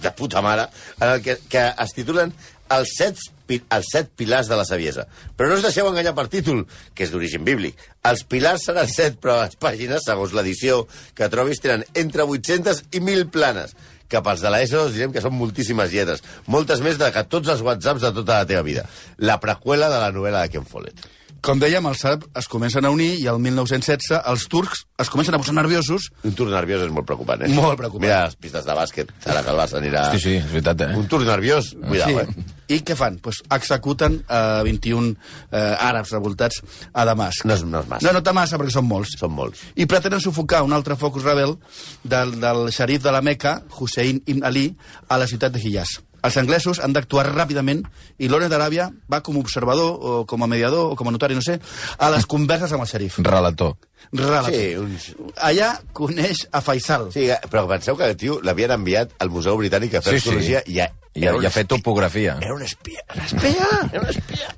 de 0.01 0.11
puta 0.15 0.41
mare, 0.45 0.67
en 1.01 1.09
el 1.15 1.23
que, 1.25 1.37
que 1.49 1.63
es 1.83 1.93
titulen 1.97 2.31
els 2.75 2.93
set, 2.97 3.19
els 3.49 3.89
set 3.91 4.11
pilars 4.17 4.49
de 4.51 4.59
la 4.59 4.65
saviesa. 4.67 5.07
Però 5.37 5.49
no 5.49 5.57
us 5.59 5.65
deixeu 5.65 5.89
enganyar 5.89 6.15
per 6.17 6.27
títol, 6.31 6.63
que 6.93 7.05
és 7.05 7.11
d'origen 7.13 7.45
bíblic. 7.47 7.79
Els 8.05 8.23
pilars 8.29 8.65
seran 8.67 8.89
set, 8.91 9.19
però 9.21 9.41
les 9.43 9.57
pàgines, 9.61 10.05
segons 10.05 10.33
l'edició 10.35 10.85
que 11.17 11.29
trobis, 11.31 11.61
tenen 11.63 11.85
entre 11.93 12.25
800 12.25 12.85
i 12.91 13.01
1.000 13.01 13.29
planes 13.33 13.75
que 14.07 14.21
pels 14.21 14.41
de 14.43 14.51
l'ESO 14.53 14.85
us 14.87 14.95
direm 14.95 15.13
que 15.13 15.23
són 15.23 15.33
moltíssimes 15.37 15.91
lletres. 15.93 16.23
Moltes 16.51 16.81
més 16.85 16.99
de 17.01 17.09
que 17.13 17.25
tots 17.29 17.49
els 17.51 17.63
whatsapps 17.65 18.05
de 18.05 18.13
tota 18.21 18.41
la 18.41 18.49
teva 18.49 18.65
vida. 18.65 18.85
La 19.17 19.39
preqüela 19.41 19.89
de 19.89 20.01
la 20.01 20.11
novel·la 20.13 20.45
de 20.45 20.53
Ken 20.53 20.67
Follett. 20.69 21.07
Com 21.45 21.59
dèiem, 21.61 21.85
els 21.89 22.01
àrabs 22.07 22.29
es 22.39 22.47
comencen 22.51 22.85
a 22.87 22.91
unir 22.93 23.11
i 23.19 23.27
el 23.31 23.39
1916 23.43 24.21
els 24.31 24.45
turcs 24.51 24.85
es 25.01 25.11
comencen 25.13 25.35
a 25.35 25.39
posar 25.41 25.53
nerviosos 25.57 26.07
Un 26.25 26.33
tour 26.37 26.49
nerviós 26.49 26.85
és 26.85 26.93
molt 26.93 27.07
preocupant, 27.09 27.43
eh? 27.45 27.49
Molt 27.53 27.77
preocupant. 27.79 28.05
Mira 28.07 28.23
les 28.25 28.37
pistes 28.39 28.65
de 28.65 28.75
bàsquet, 28.77 29.11
ara 29.25 29.43
que 29.43 29.51
el 29.53 29.59
Barça 29.59 29.79
anirà... 29.81 30.07
Sí, 30.15 30.21
sí, 30.23 30.35
és 30.39 30.47
veritat, 30.49 30.85
eh? 30.87 30.95
Un 30.97 31.09
tour 31.11 31.25
nerviós, 31.27 31.73
cuidao, 31.83 32.23
sí. 32.23 32.23
eh? 32.23 32.53
I 32.75 32.79
què 32.81 32.95
fan? 32.97 33.19
Pues 33.21 33.41
executen 33.53 34.17
eh, 34.23 34.63
21 34.65 35.11
eh, 35.11 35.59
àrabs 35.59 36.15
revoltats 36.15 36.63
a 36.93 37.05
Damasc. 37.05 37.45
No 37.45 37.53
és, 37.53 37.65
no 37.67 37.83
és 37.83 37.91
massa. 37.91 38.07
No, 38.07 38.15
no 38.15 38.23
té 38.25 38.33
massa, 38.33 38.57
perquè 38.61 38.73
són 38.73 38.87
molts. 38.89 39.13
Són 39.21 39.35
molts. 39.35 39.61
I 39.77 39.85
pretenen 39.89 40.23
sufocar 40.23 40.63
un 40.65 40.73
altre 40.73 40.97
focus 40.97 41.27
rebel 41.27 41.57
del, 42.03 42.39
del 42.41 42.71
xerif 42.73 43.05
de 43.05 43.13
la 43.13 43.21
Meca, 43.25 43.59
Hussein 43.77 44.23
ibn 44.25 44.47
Ali, 44.47 44.71
a 45.09 45.21
la 45.21 45.29
ciutat 45.29 45.53
de 45.53 45.61
Hijaz. 45.61 45.99
Els 46.25 46.37
anglesos 46.41 46.79
han 46.83 46.93
d'actuar 46.95 47.27
ràpidament 47.31 47.83
i 48.17 48.27
Lawrence 48.31 48.51
d'Aràbia 48.55 48.89
va 49.11 49.21
com 49.21 49.37
a 49.37 49.43
observador 49.43 49.91
o 49.99 50.13
com 50.25 50.43
a 50.43 50.47
mediador 50.49 50.91
o 50.93 50.95
com 50.99 51.07
a 51.09 51.13
notari, 51.13 51.35
no 51.37 51.43
sé, 51.45 51.59
a 51.97 52.09
les 52.13 52.25
converses 52.25 52.71
amb 52.73 52.81
el 52.85 52.89
xerif. 52.89 53.19
Relator. 53.19 53.75
Relator. 54.11 54.51
Sí, 54.53 54.75
uns... 54.77 55.07
Allà 55.41 55.71
coneix 55.93 56.45
a 56.51 56.61
Faisal. 56.61 57.07
Sí, 57.13 57.25
però 57.51 57.65
penseu 57.69 57.97
que 57.97 58.05
el 58.11 58.17
tio 58.17 58.39
l'havien 58.45 58.71
enviat 58.75 59.15
al 59.19 59.31
Museu 59.33 59.57
Britànic 59.57 59.95
a 59.97 60.01
fer 60.05 60.13
Sí, 60.15 60.19
sí. 60.19 60.29
arqueologia 60.29 60.63
i 60.65 60.79
ja... 60.81 60.91
I 61.15 61.23
ha, 61.29 61.31
i 61.39 61.45
ha 61.47 61.49
fet 61.49 61.69
topografia. 61.71 62.33
Era 62.43 62.51
un 62.57 62.61
espia. 62.65 62.99
Espera! 63.23 63.69
Era 63.93 64.01
un 64.01 64.09
espia. 64.11 64.49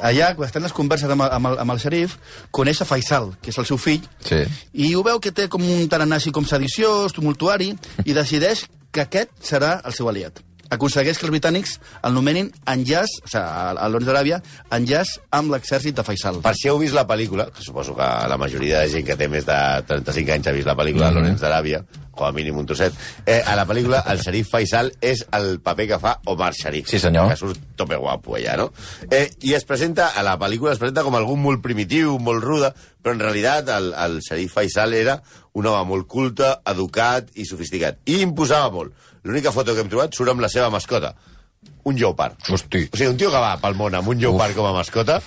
Allà, 0.00 0.30
quan 0.38 0.46
estan 0.48 0.64
les 0.64 0.72
converses 0.72 1.10
amb, 1.12 1.26
el- 1.26 1.34
amb, 1.36 1.50
el, 1.50 1.58
amb 1.60 1.74
el 1.74 1.82
xerif, 1.82 2.14
coneix 2.56 2.80
a 2.80 2.86
Faisal, 2.88 3.34
que 3.42 3.52
és 3.52 3.58
el 3.60 3.66
seu 3.68 3.76
fill, 3.76 4.00
Sí. 4.24 4.38
i 4.72 4.94
ho 4.96 5.02
veu 5.04 5.20
que 5.20 5.34
té 5.36 5.44
com 5.52 5.60
un 5.60 5.84
tarannà 5.92 6.16
així 6.16 6.32
com 6.32 6.48
sediciós, 6.48 7.12
tumultuari, 7.12 7.74
i 8.08 8.16
decideix 8.16 8.64
que 8.90 9.04
aquest 9.04 9.28
serà 9.44 9.74
el 9.84 9.92
seu 9.92 10.08
aliat. 10.08 10.40
Aconsegueix 10.74 11.18
que 11.18 11.26
els 11.28 11.34
britànics 11.34 11.76
el 12.06 12.16
nomenin 12.16 12.50
enllaç, 12.72 13.18
o 13.22 13.28
sigui, 13.28 13.42
a, 13.42 13.88
l'Ons 13.92 14.08
d'Aràbia, 14.08 14.40
enllaç 14.74 15.16
amb 15.36 15.54
l'exèrcit 15.54 15.96
de 15.96 16.06
Faisal. 16.06 16.40
Per 16.44 16.54
si 16.58 16.70
heu 16.70 16.80
vist 16.82 16.96
la 16.96 17.06
pel·lícula, 17.08 17.50
que 17.54 17.62
suposo 17.64 17.94
que 17.96 18.08
la 18.30 18.40
majoria 18.40 18.82
de 18.82 18.90
gent 18.92 19.06
que 19.06 19.18
té 19.18 19.30
més 19.30 19.46
de 19.46 19.60
35 19.86 20.36
anys 20.38 20.50
ha 20.50 20.56
vist 20.56 20.68
la 20.68 20.76
pel·lícula 20.78 21.10
de 21.10 21.20
Lorenz 21.20 21.44
d'Aràbia, 21.44 21.84
com 22.16 22.26
a 22.26 22.32
mínim 22.32 22.56
un 22.56 22.66
trosset, 22.66 22.94
eh, 23.26 23.42
a 23.44 23.54
la 23.58 23.66
pel·lícula 23.68 24.00
el 24.10 24.22
xerif 24.24 24.48
Faisal 24.50 24.90
és 25.04 25.22
el 25.36 25.60
paper 25.62 25.86
que 25.92 26.00
fa 26.02 26.16
Omar 26.32 26.52
Sharif. 26.56 26.88
Sí, 26.88 26.98
senyor. 26.98 27.28
Que 27.30 27.38
surt 27.38 27.60
tope 27.76 27.98
guapo 28.00 28.38
allà, 28.38 28.56
no? 28.56 28.70
Eh, 29.10 29.28
I 29.44 29.54
es 29.54 29.68
presenta, 29.68 30.08
a 30.16 30.24
la 30.26 30.38
pel·lícula 30.40 30.72
es 30.72 30.80
presenta 30.82 31.04
com 31.04 31.14
algú 31.14 31.36
molt 31.36 31.62
primitiu, 31.62 32.16
molt 32.18 32.42
ruda, 32.42 32.72
però 33.02 33.14
en 33.14 33.20
realitat 33.22 33.68
el, 33.76 33.92
el 33.92 34.20
xerif 34.24 34.56
Faisal 34.56 34.96
era 34.96 35.20
un 35.56 35.68
home 35.70 35.88
molt 35.88 36.08
culte, 36.10 36.50
educat 36.68 37.32
i 37.40 37.46
sofisticat. 37.48 38.02
I 38.12 38.20
imposava 38.26 38.68
molt. 38.74 39.08
L'única 39.26 39.54
foto 39.54 39.74
que 39.74 39.82
hem 39.84 39.90
trobat 39.92 40.14
surt 40.14 40.32
amb 40.32 40.44
la 40.44 40.50
seva 40.52 40.68
mascota, 40.70 41.14
un 41.86 41.96
lleopard. 41.96 42.36
Hosti. 42.50 42.84
O 42.92 42.98
sigui, 42.98 43.08
un 43.12 43.18
tio 43.20 43.30
que 43.32 43.40
va 43.42 43.54
pel 43.62 43.78
món 43.78 43.94
amb 43.94 44.10
un 44.12 44.20
lleopard 44.20 44.56
com 44.58 44.68
a 44.68 44.74
mascota, 44.76 45.20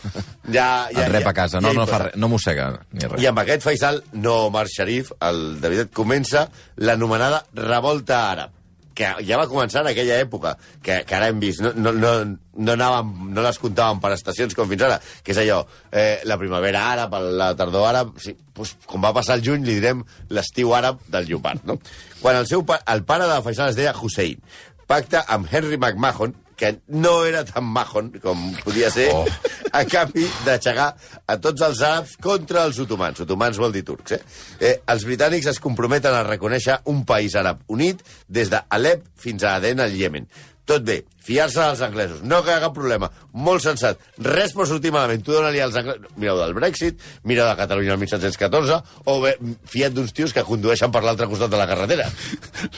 ja... 0.55 0.67
ja 0.91 1.07
El 1.07 1.15
rep 1.15 1.31
a 1.31 1.35
casa, 1.35 1.63
no, 1.63 1.73
ja 1.73 1.81
no, 1.81 1.87
fa 1.89 2.03
res, 2.05 2.19
no 2.19 2.29
mossega 2.31 2.69
ni 2.91 3.07
res. 3.07 3.23
I 3.23 3.29
amb 3.31 3.41
aquest 3.43 3.65
Faisal, 3.65 4.03
no 4.19 4.35
Omar 4.51 4.67
Sharif, 4.71 5.11
el 5.25 5.43
veritat, 5.63 5.91
comença 5.95 6.45
l'anomenada 6.83 7.43
revolta 7.57 8.23
àrab 8.29 8.58
que 8.99 9.07
ja 9.23 9.37
va 9.39 9.45
començar 9.47 9.85
en 9.85 9.93
aquella 9.93 10.17
època, 10.19 10.57
que, 10.83 10.97
que 11.07 11.15
ara 11.15 11.29
hem 11.31 11.39
vist, 11.39 11.61
no, 11.63 11.71
no, 11.79 11.93
no, 11.95 12.11
no, 12.59 12.73
anàvem, 12.75 13.13
no 13.31 13.45
les 13.45 13.59
comptàvem 13.63 14.01
per 14.03 14.11
estacions 14.17 14.55
com 14.57 14.67
fins 14.67 14.83
ara, 14.89 14.97
que 15.23 15.31
és 15.31 15.39
allò, 15.45 15.61
eh, 15.95 16.19
la 16.27 16.35
primavera 16.41 16.81
àrab, 16.97 17.15
la 17.39 17.53
tardor 17.55 17.87
àrab, 17.93 18.11
sí, 18.19 18.35
doncs, 18.57 18.75
com 18.91 19.01
va 19.07 19.13
passar 19.15 19.37
el 19.39 19.45
juny, 19.47 19.63
li 19.63 19.77
direm 19.79 20.03
l'estiu 20.35 20.75
àrab 20.75 20.99
del 21.07 21.29
lleopard, 21.31 21.63
no? 21.69 21.79
Quan 22.19 22.35
el, 22.41 22.49
seu, 22.51 22.65
pa- 22.67 22.81
el 22.91 23.05
pare 23.07 23.29
de 23.31 23.39
Faisal 23.47 23.71
es 23.71 23.79
deia 23.79 23.95
Hussein, 23.95 24.43
pacta 24.89 25.23
amb 25.31 25.47
Henry 25.47 25.77
McMahon, 25.79 26.35
que 26.59 26.73
no 26.91 27.23
era 27.25 27.45
tan 27.47 27.63
mahon 27.63 28.11
com 28.19 28.49
podia 28.65 28.91
ser, 28.91 29.07
oh. 29.15 29.23
a 29.71 29.85
canvi 29.87 30.27
d'aixecar 30.43 30.89
a 31.23 31.39
tots 31.39 31.63
els 31.69 31.81
àrabs 31.87 32.17
contra 32.21 32.65
els 32.67 32.81
otomans. 32.83 33.23
Otomans 33.23 33.61
vol 33.63 33.73
dir 33.75 33.85
turcs, 33.87 34.17
eh? 34.17 34.21
eh? 34.59 34.75
Els 34.91 35.07
britànics 35.07 35.47
es 35.53 35.63
comprometen 35.63 36.15
a 36.15 36.25
reconèixer 36.27 36.81
un 36.91 37.05
país 37.07 37.39
àrab 37.39 37.63
unit 37.71 38.03
des 38.27 38.51
d'Alep 38.51 39.07
fins 39.19 39.47
a 39.47 39.55
Aden, 39.57 39.79
al 39.79 39.95
Iemen. 39.95 40.27
Tot 40.69 40.83
bé, 40.85 40.99
fiar-se 41.25 41.57
dels 41.63 41.79
anglesos, 41.81 42.19
no 42.21 42.43
que 42.45 42.53
cap 42.61 42.75
problema, 42.75 43.07
molt 43.33 43.63
sensat, 43.63 44.03
res 44.21 44.51
pot 44.53 44.69
sortir 44.69 44.91
malament, 44.93 45.23
tu 45.25 45.33
dona-li 45.33 45.63
als 45.63 45.79
anglesos, 45.79 46.11
mireu 46.13 46.37
del 46.37 46.53
Brexit, 46.53 46.99
mireu 47.25 47.47
de 47.47 47.55
Catalunya 47.57 47.95
el 47.95 48.03
1714, 48.03 48.77
o 49.09 49.15
bé, 49.23 49.33
fiat 49.65 49.95
d'uns 49.95 50.13
tios 50.13 50.35
que 50.35 50.45
condueixen 50.45 50.93
per 50.93 51.01
l'altre 51.01 51.25
costat 51.31 51.49
de 51.49 51.57
la 51.57 51.65
carretera. 51.71 52.05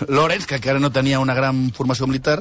Lorenz, 0.08 0.48
que 0.48 0.62
encara 0.62 0.80
no 0.80 0.94
tenia 0.96 1.20
una 1.20 1.36
gran 1.36 1.66
formació 1.76 2.08
militar, 2.08 2.40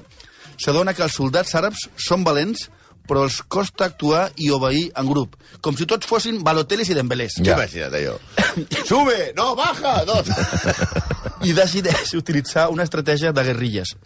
s'adona 0.60 0.94
que 0.94 1.04
els 1.06 1.16
soldats 1.16 1.56
àrabs 1.58 1.88
són 1.96 2.24
valents, 2.26 2.68
però 3.10 3.24
els 3.26 3.40
costa 3.50 3.88
actuar 3.88 4.28
i 4.38 4.50
obeir 4.54 4.84
en 5.00 5.08
grup, 5.10 5.34
com 5.64 5.74
si 5.76 5.86
tots 5.88 6.06
fossin 6.06 6.42
balotelis 6.46 6.92
i 6.92 6.94
dembelés. 6.94 7.40
Ja. 7.40 7.52
Ja. 7.52 7.58
Imagina't 7.58 7.96
allò. 7.98 8.16
Sube! 8.90 9.32
No, 9.36 9.54
baja! 9.58 9.96
No. 10.06 10.20
I 11.48 11.54
decideix 11.56 12.14
utilitzar 12.18 12.68
una 12.70 12.86
estratègia 12.86 13.32
de 13.34 13.44
guerrilles. 13.48 13.96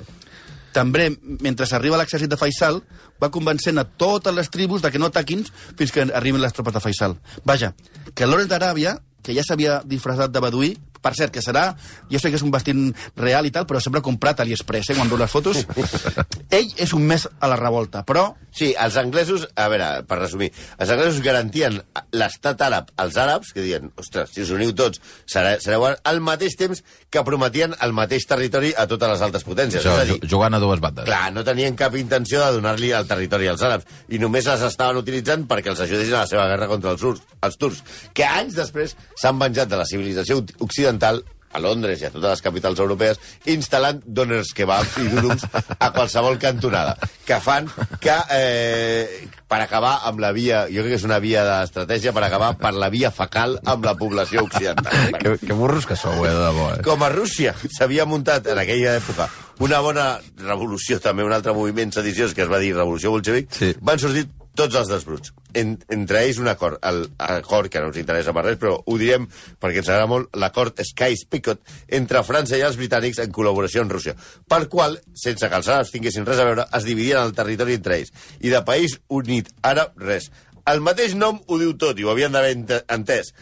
També, 0.75 1.11
mentre 1.45 1.69
arriba 1.77 1.99
l'exèrcit 2.01 2.31
de 2.31 2.39
Faisal, 2.39 2.81
va 3.23 3.31
convencent 3.35 3.79
a 3.79 3.85
totes 3.85 4.35
les 4.35 4.51
tribus 4.51 4.83
de 4.83 4.91
que 4.91 4.99
no 4.99 5.11
ataquin 5.13 5.45
fins 5.79 5.93
que 5.95 6.09
arriben 6.09 6.43
les 6.43 6.55
tropes 6.57 6.75
de 6.75 6.83
Faisal. 6.83 7.15
Vaja, 7.47 7.75
que 8.15 8.27
Lorenz 8.27 8.51
d'Aràbia, 8.51 8.97
que 9.23 9.37
ja 9.37 9.45
s'havia 9.47 9.83
disfressat 9.87 10.33
de 10.35 10.43
beduí, 10.43 10.73
per 11.05 11.15
cert, 11.19 11.35
que 11.35 11.45
serà... 11.45 11.69
Jo 12.11 12.21
sé 12.21 12.31
que 12.33 12.39
és 12.41 12.45
un 12.47 12.53
vestit 12.55 12.81
real 13.21 13.47
i 13.47 13.53
tal, 13.55 13.69
però 13.69 13.81
sembla 13.83 14.03
comprat 14.05 14.41
a 14.41 14.47
AliExpress, 14.47 14.93
eh, 14.93 14.99
quan 14.99 15.13
veu 15.13 15.21
les 15.21 15.33
fotos. 15.33 15.65
Ell 16.59 16.73
és 16.81 16.97
un 16.97 17.05
mes 17.09 17.29
a 17.39 17.51
la 17.51 17.61
revolta, 17.61 18.05
però 18.09 18.31
Sí, 18.55 18.69
els 18.79 18.95
anglesos, 19.01 19.49
a 19.59 19.65
veure, 19.67 19.87
per 20.07 20.21
resumir, 20.21 20.53
els 20.79 20.91
anglesos 20.95 21.19
garantien 21.25 21.81
l'estat 22.15 22.61
àrab 22.63 22.93
als 23.03 23.17
àrabs, 23.19 23.51
que 23.51 23.65
diuen, 23.65 23.89
ostres, 23.99 24.31
si 24.31 24.45
us 24.45 24.53
uniu 24.55 24.71
tots, 24.79 25.01
sereu 25.27 25.89
al 25.91 26.21
mateix 26.23 26.55
temps 26.61 26.85
que 27.15 27.23
prometien 27.27 27.75
el 27.87 27.95
mateix 27.97 28.27
territori 28.27 28.73
a 28.77 28.85
totes 28.91 29.13
les 29.15 29.23
altres 29.29 29.45
potències. 29.47 29.81
Això, 29.85 29.95
és 29.95 30.03
a 30.03 30.09
dir, 30.09 30.17
ju- 30.19 30.29
jugant 30.35 30.55
a 30.59 30.61
dues 30.63 30.81
bandes. 30.83 31.07
clar, 31.07 31.31
no 31.33 31.45
tenien 31.47 31.77
cap 31.79 31.95
intenció 31.97 32.43
de 32.43 32.53
donar-li 32.59 32.91
el 32.93 33.07
territori 33.07 33.49
als 33.49 33.63
àrabs, 33.63 33.87
i 34.11 34.19
només 34.19 34.47
les 34.51 34.67
estaven 34.67 34.99
utilitzant 35.01 35.47
perquè 35.49 35.71
els 35.73 35.81
ajudessin 35.87 36.15
a 36.19 36.25
la 36.25 36.31
seva 36.31 36.49
guerra 36.51 36.69
contra 36.69 36.91
els, 36.97 37.03
urs, 37.07 37.23
els 37.47 37.57
turcs, 37.57 37.85
que 38.13 38.25
anys 38.27 38.55
després 38.59 38.97
s'han 39.17 39.39
venjat 39.39 39.71
de 39.71 39.79
la 39.81 39.87
civilització 39.87 40.43
occidental 40.61 41.23
a 41.55 41.63
Londres 41.63 42.03
i 42.03 42.09
a 42.09 42.11
totes 42.13 42.35
les 42.35 42.43
capitals 42.45 42.83
europees, 42.83 43.21
instal·lant 43.47 44.03
doners 44.05 44.53
kebabs 44.57 44.99
i 45.01 45.09
durums 45.13 45.47
a 45.79 45.91
qualsevol 45.95 46.37
cantonada, 46.43 46.97
que 47.25 47.39
fan 47.41 47.71
que, 48.03 48.17
eh, 48.35 49.29
per 49.49 49.61
acabar 49.63 50.01
amb 50.09 50.21
la 50.21 50.33
via, 50.35 50.65
jo 50.69 50.83
crec 50.83 50.97
que 50.97 51.01
és 51.01 51.07
una 51.07 51.21
via 51.23 51.45
d'estratègia 51.47 52.13
per 52.13 52.25
acabar 52.27 52.53
per 52.59 52.75
la 52.75 52.91
via 52.91 53.13
fecal 53.15 53.59
amb 53.65 53.87
la 53.87 53.95
població 53.97 54.45
occidental. 54.45 54.93
Que, 55.25 55.37
que 55.39 55.55
burros 55.57 55.87
que 55.87 55.97
sou, 55.97 56.25
eh, 56.27 56.31
de 56.35 56.43
debò, 56.43 56.69
eh? 56.75 56.83
Com 56.85 57.03
a 57.07 57.09
Rússia 57.13 57.55
s'havia 57.73 58.05
muntat 58.05 58.49
en 58.51 58.59
aquella 58.61 58.97
època 58.99 59.29
una 59.63 59.79
bona 59.81 60.07
revolució, 60.43 60.99
també 61.01 61.23
un 61.25 61.33
altre 61.33 61.55
moviment 61.55 61.93
sediciós 61.95 62.35
que 62.35 62.43
es 62.43 62.51
va 62.51 62.59
dir 62.59 62.73
Revolució 62.75 63.13
Bolxevic, 63.15 63.53
Sí. 63.55 63.75
van 63.81 64.01
sortir 64.03 64.27
tots 64.57 64.77
els 64.79 64.91
desbruts. 64.91 65.33
En, 65.59 65.75
entre 65.95 66.23
ells 66.25 66.39
un 66.43 66.49
acord, 66.51 66.79
el 66.87 67.05
acord 67.19 67.71
que 67.71 67.83
no 67.83 67.91
ens 67.91 67.99
interessa 68.01 68.35
per 68.35 68.45
res, 68.47 68.59
però 68.61 68.77
ho 68.79 68.97
direm 69.01 69.27
perquè 69.61 69.83
ens 69.83 69.91
agrada 69.91 70.11
molt, 70.11 70.31
l'acord 70.41 70.81
Skies-Picot 70.81 71.63
entre 71.99 72.25
França 72.27 72.59
i 72.59 72.65
els 72.67 72.79
britànics 72.81 73.21
en 73.25 73.35
col·laboració 73.35 73.85
amb 73.85 73.95
Rússia, 73.95 74.17
pel 74.51 74.69
qual, 74.73 74.99
sense 75.19 75.49
que 75.51 75.61
els 75.61 75.71
àrabs 75.71 75.93
tinguessin 75.95 76.27
res 76.29 76.43
a 76.43 76.49
veure, 76.49 76.67
es 76.79 76.89
dividien 76.89 77.23
el 77.23 77.37
territori 77.37 77.79
entre 77.81 78.01
ells. 78.01 78.15
I 78.41 78.55
de 78.55 78.65
país 78.67 78.99
unit 79.09 79.53
àrab, 79.63 79.95
res. 80.01 80.31
El 80.71 80.81
mateix 80.81 81.15
nom 81.19 81.43
ho 81.47 81.61
diu 81.61 81.77
tot, 81.77 81.99
i 81.99 82.07
ho 82.07 82.13
havien 82.15 82.33
d'haver 82.33 82.57
entès. 82.89 83.35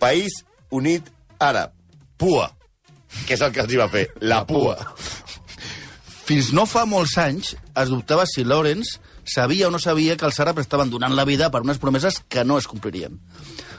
País 0.00 0.42
unit 0.70 1.08
àrab. 1.42 1.74
Pua 2.20 2.52
que 3.26 3.36
és 3.36 3.44
el 3.44 3.52
que 3.52 3.62
els 3.64 3.72
hi 3.72 3.80
va 3.80 3.88
fer, 3.92 4.06
la 4.24 4.42
pua. 4.48 4.76
fins 6.22 6.52
no 6.56 6.64
fa 6.70 6.84
molts 6.88 7.16
anys 7.20 7.52
es 7.52 7.90
dubtava 7.90 8.24
si 8.30 8.44
Lawrence 8.44 9.00
sabia 9.24 9.68
o 9.68 9.70
no 9.70 9.78
sabia 9.78 10.16
que 10.16 10.24
els 10.26 10.38
àrabs 10.40 10.60
estaven 10.64 10.90
donant 10.90 11.14
la 11.14 11.24
vida 11.24 11.50
per 11.50 11.62
unes 11.62 11.78
promeses 11.78 12.22
que 12.28 12.44
no 12.44 12.58
es 12.58 12.66
complirien. 12.68 13.20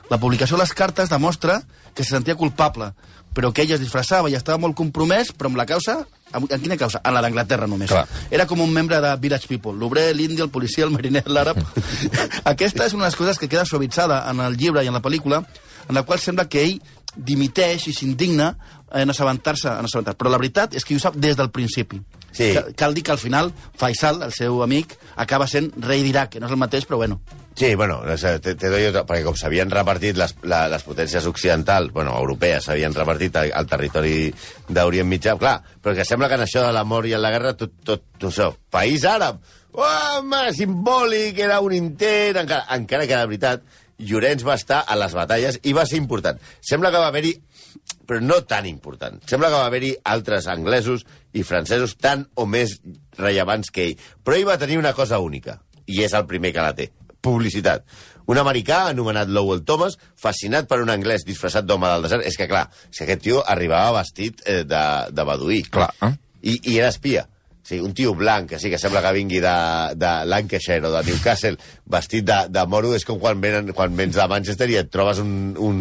La 0.09 0.19
publicació 0.19 0.57
de 0.57 0.63
les 0.63 0.73
cartes 0.73 1.09
demostra 1.09 1.61
que 1.95 2.03
se 2.03 2.11
sentia 2.11 2.35
culpable, 2.35 2.91
però 3.33 3.51
que 3.53 3.63
ell 3.63 3.71
es 3.73 3.79
disfressava 3.81 4.29
i 4.29 4.35
estava 4.37 4.59
molt 4.61 4.75
compromès, 4.77 5.31
però 5.33 5.49
amb 5.49 5.57
la 5.57 5.65
causa... 5.65 6.03
amb- 6.33 6.51
En 6.53 6.61
quina 6.61 6.77
causa? 6.77 7.01
En 7.03 7.13
la 7.15 7.21
d'Anglaterra 7.21 7.67
només. 7.67 7.89
Clar. 7.89 8.05
Era 8.29 8.45
com 8.45 8.61
un 8.61 8.71
membre 8.73 8.99
de 9.01 9.15
Village 9.17 9.47
People, 9.47 9.73
l'obrer, 9.79 10.11
l'indi, 10.15 10.41
el 10.41 10.49
policia, 10.53 10.85
el 10.85 10.91
mariner, 10.93 11.23
l'àrab... 11.25 11.57
Aquesta 12.53 12.85
és 12.85 12.93
una 12.93 13.05
de 13.05 13.09
les 13.11 13.17
coses 13.17 13.39
que 13.39 13.49
queda 13.49 13.65
suavitzada 13.65 14.23
en 14.29 14.39
el 14.43 14.57
llibre 14.57 14.83
i 14.83 14.87
en 14.91 14.93
la 14.93 15.01
pel·lícula, 15.01 15.41
en 15.87 15.95
la 15.97 16.03
qual 16.03 16.19
sembla 16.21 16.45
que 16.49 16.61
ell 16.63 16.77
dimiteix 17.15 17.87
i 17.89 17.93
s'indigna 17.93 18.53
en 18.93 19.09
assabentar-se, 19.09 19.69
en 19.69 19.85
assabentar 19.85 20.15
Però 20.17 20.29
la 20.31 20.37
veritat 20.41 20.73
és 20.77 20.85
que 20.85 20.95
ho 20.95 21.01
sap 21.01 21.15
des 21.17 21.37
del 21.37 21.49
principi. 21.53 22.01
Sí. 22.33 22.49
Ca- 22.55 22.65
Cal 22.75 22.93
dir 22.97 23.03
que 23.05 23.11
al 23.13 23.21
final 23.21 23.51
Faisal, 23.77 24.23
el 24.25 24.33
seu 24.33 24.63
amic, 24.65 24.95
acaba 25.21 25.45
sent 25.47 25.71
rei 25.85 26.01
d'Iraq, 26.03 26.31
que 26.33 26.39
no 26.41 26.47
és 26.49 26.55
el 26.55 26.61
mateix, 26.61 26.87
però 26.89 26.97
bueno. 26.97 27.19
Sí, 27.55 27.75
bueno, 27.77 27.99
te, 28.41 28.55
te 28.57 28.69
doy 28.73 28.87
otra, 28.89 29.03
perquè 29.05 29.21
com 29.27 29.35
s'havien 29.37 29.69
repartit 29.69 30.17
les, 30.17 30.31
la, 30.49 30.63
les 30.73 30.81
potències 30.81 31.27
occidentals, 31.29 31.91
bueno, 31.93 32.15
europees, 32.17 32.65
s'havien 32.65 32.95
repartit 32.97 33.35
al, 33.37 33.51
al 33.53 33.67
territori 33.69 34.31
d'Orient 34.73 35.05
Mitjà, 35.11 35.35
clar, 35.37 35.59
però 35.79 35.93
que 35.93 36.05
sembla 36.09 36.31
que 36.31 36.39
en 36.41 36.47
això 36.47 36.63
de 36.65 36.71
l'amor 36.73 37.05
i 37.05 37.13
en 37.13 37.21
la 37.21 37.29
guerra, 37.35 37.53
tot, 37.53 37.75
tot, 37.85 38.07
tot 38.17 38.31
això, 38.31 38.49
país 38.73 39.05
àrab, 39.05 39.37
home, 39.77 40.41
simbòlic, 40.57 41.37
era 41.45 41.59
un 41.61 41.73
intent, 41.77 42.41
encara, 42.41 42.65
encara 42.75 43.05
que 43.05 43.17
de 43.21 43.29
veritat, 43.29 43.63
Llorenç 44.07 44.45
va 44.47 44.57
estar 44.59 44.83
a 44.87 44.97
les 44.99 45.15
batalles 45.17 45.59
i 45.63 45.73
va 45.73 45.87
ser 45.89 45.99
important. 46.01 46.39
Sembla 46.61 46.91
que 46.91 47.01
va 47.01 47.09
haver-hi 47.11 47.33
però 48.07 48.21
no 48.21 48.41
tan 48.47 48.65
important. 48.67 49.21
Sembla 49.29 49.49
que 49.49 49.59
va 49.59 49.67
haver-hi 49.69 49.93
altres 50.13 50.47
anglesos 50.51 51.05
i 51.33 51.43
francesos 51.47 51.95
tan 52.01 52.25
o 52.35 52.45
més 52.45 52.77
rellevants 53.17 53.71
que 53.73 53.89
ell. 53.89 54.01
Però 54.23 54.37
ell 54.37 54.47
va 54.49 54.59
tenir 54.61 54.79
una 54.79 54.93
cosa 54.93 55.19
única, 55.23 55.59
i 55.87 56.03
és 56.03 56.13
el 56.13 56.27
primer 56.29 56.53
que 56.53 56.65
la 56.65 56.75
té, 56.77 56.89
publicitat. 57.23 57.85
Un 58.31 58.39
americà 58.39 58.85
anomenat 58.91 59.31
Lowell 59.31 59.63
Thomas, 59.67 59.97
fascinat 60.19 60.69
per 60.69 60.79
un 60.83 60.91
anglès 60.93 61.25
disfressat 61.27 61.67
d'home 61.67 61.89
del 61.91 62.07
desert, 62.07 62.27
és 62.27 62.37
que, 62.39 62.47
clar, 62.51 62.67
si 62.91 63.03
aquest 63.03 63.23
tio 63.25 63.43
arribava 63.43 63.99
vestit 63.99 64.43
eh, 64.45 64.61
de, 64.67 64.83
de 65.11 65.27
beduí. 65.27 65.63
Clar, 65.71 65.91
eh? 66.03 66.13
I, 66.43 66.59
I 66.73 66.79
era 66.79 66.91
espia. 66.91 67.27
Sí, 67.63 67.77
un 67.79 67.93
tio 67.95 68.11
blanc, 68.13 68.49
que 68.49 68.57
sí, 68.59 68.69
que 68.69 68.77
sembla 68.77 68.99
que 69.01 69.13
vingui 69.15 69.39
de, 69.39 69.51
de 69.95 70.09
Lancashire 70.27 70.83
o 70.85 70.91
de 70.91 71.03
Newcastle, 71.07 71.55
vestit 71.87 72.25
de, 72.27 72.41
de 72.51 72.65
moro, 72.67 72.89
és 72.97 73.05
com 73.07 73.15
quan, 73.21 73.39
venen, 73.39 73.69
quan 73.71 73.95
vens 73.95 74.17
de 74.19 74.25
Manchester 74.27 74.67
i 74.69 74.75
et 74.81 74.89
trobes 74.91 75.21
un, 75.23 75.31
un, 75.57 75.77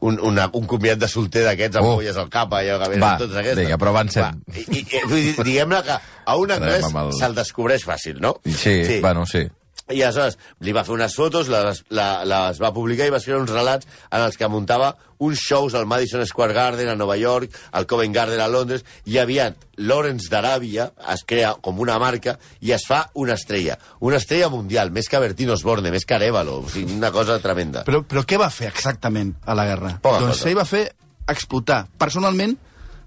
un, 0.00 0.16
una, 0.30 0.46
un 0.56 0.64
convidat 0.70 1.02
de 1.04 1.10
solter 1.12 1.44
d'aquests 1.44 1.76
amb 1.76 1.90
Oh. 1.90 1.96
polles 2.00 2.16
al 2.16 2.30
cap, 2.32 2.56
allò 2.56 2.78
que 2.80 2.88
venen 2.94 3.04
Va, 3.04 3.12
totes 3.20 3.36
aquestes. 3.36 3.60
vinga, 3.66 3.76
però 3.76 3.92
avancem. 3.92 4.24
Va, 4.24 4.56
I, 4.56 4.64
i, 4.80 4.80
i, 4.80 5.36
diguem-ne 5.44 5.82
que 5.84 5.98
a 6.24 6.36
un 6.40 6.56
anglès 6.56 6.88
el- 6.88 7.12
se'l 7.20 7.36
descobreix 7.36 7.84
fàcil, 7.84 8.16
no? 8.24 8.38
Sí, 8.48 8.80
sí, 8.88 9.00
bueno, 9.04 9.26
sí. 9.28 9.44
I 9.86 10.00
aleshores 10.02 10.34
li 10.66 10.72
va 10.74 10.82
fer 10.82 10.96
unes 10.96 11.14
fotos, 11.14 11.46
les, 11.52 11.82
la, 11.94 12.08
les 12.26 12.58
va 12.58 12.72
publicar 12.74 13.06
i 13.06 13.12
va 13.14 13.20
escriure 13.22 13.44
uns 13.44 13.52
relats 13.54 13.86
en 14.10 14.18
els 14.24 14.38
que 14.38 14.48
muntava 14.50 14.96
uns 15.22 15.38
shows 15.38 15.76
al 15.78 15.86
Madison 15.86 16.24
Square 16.26 16.56
Garden 16.56 16.90
a 16.90 16.96
Nova 16.98 17.14
York, 17.16 17.54
al 17.70 17.86
Covent 17.86 18.14
Garden 18.14 18.42
a 18.42 18.48
Londres, 18.50 18.82
i 19.06 19.20
aviat 19.22 19.62
Lawrence 19.78 20.26
d'Aràbia 20.32 20.90
es 21.14 21.22
crea 21.28 21.54
com 21.62 21.78
una 21.80 22.00
marca 22.02 22.34
i 22.60 22.74
es 22.74 22.86
fa 22.88 23.04
una 23.14 23.38
estrella. 23.38 23.78
Una 24.00 24.18
estrella 24.18 24.50
mundial, 24.50 24.90
més 24.90 25.08
que 25.08 25.22
Bertino 25.22 25.54
Osborne, 25.54 25.94
més 25.94 26.04
que 26.04 26.18
Arevalo, 26.18 26.60
o 26.64 26.72
sigui, 26.72 26.98
una 26.98 27.12
cosa 27.14 27.38
tremenda. 27.42 27.86
Però, 27.86 28.02
però 28.02 28.26
què 28.26 28.42
va 28.42 28.50
fer 28.50 28.72
exactament 28.72 29.36
a 29.46 29.54
la 29.54 29.70
guerra? 29.70 29.96
Poca 30.02 30.24
doncs 30.24 30.40
cosa. 30.40 30.50
ell 30.50 30.58
va 30.58 30.66
fer 30.68 30.86
explotar, 31.30 31.84
personalment, 31.98 32.58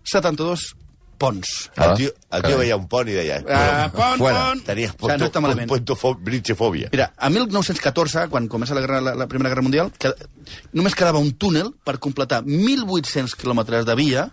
72 0.08 0.70
ponts. 1.20 1.54
El 1.76 1.96
tio, 2.00 2.14
el 2.36 2.46
tio 2.46 2.60
veia 2.62 2.78
un 2.80 2.88
pont 2.92 3.10
i 3.12 3.18
deia... 3.18 3.40
Uh, 3.44 3.90
pont, 3.96 4.22
Fuera. 4.22 4.46
pont! 4.48 4.64
Tenia 4.70 4.94
britxefòbia. 6.26 6.92
Mira, 6.94 7.12
a 7.16 7.32
1914, 7.34 8.28
quan 8.32 8.50
comença 8.52 8.78
la, 8.78 8.84
guerra, 8.86 9.02
la, 9.04 9.16
la 9.20 9.28
Primera 9.32 9.52
Guerra 9.52 9.66
Mundial, 9.66 9.92
que, 10.00 10.14
només 10.74 10.98
quedava 10.98 11.22
un 11.22 11.34
túnel 11.38 11.74
per 11.86 12.00
completar 12.02 12.42
1.800 12.48 13.36
quilòmetres 13.40 13.88
de 13.90 13.98
via 14.00 14.30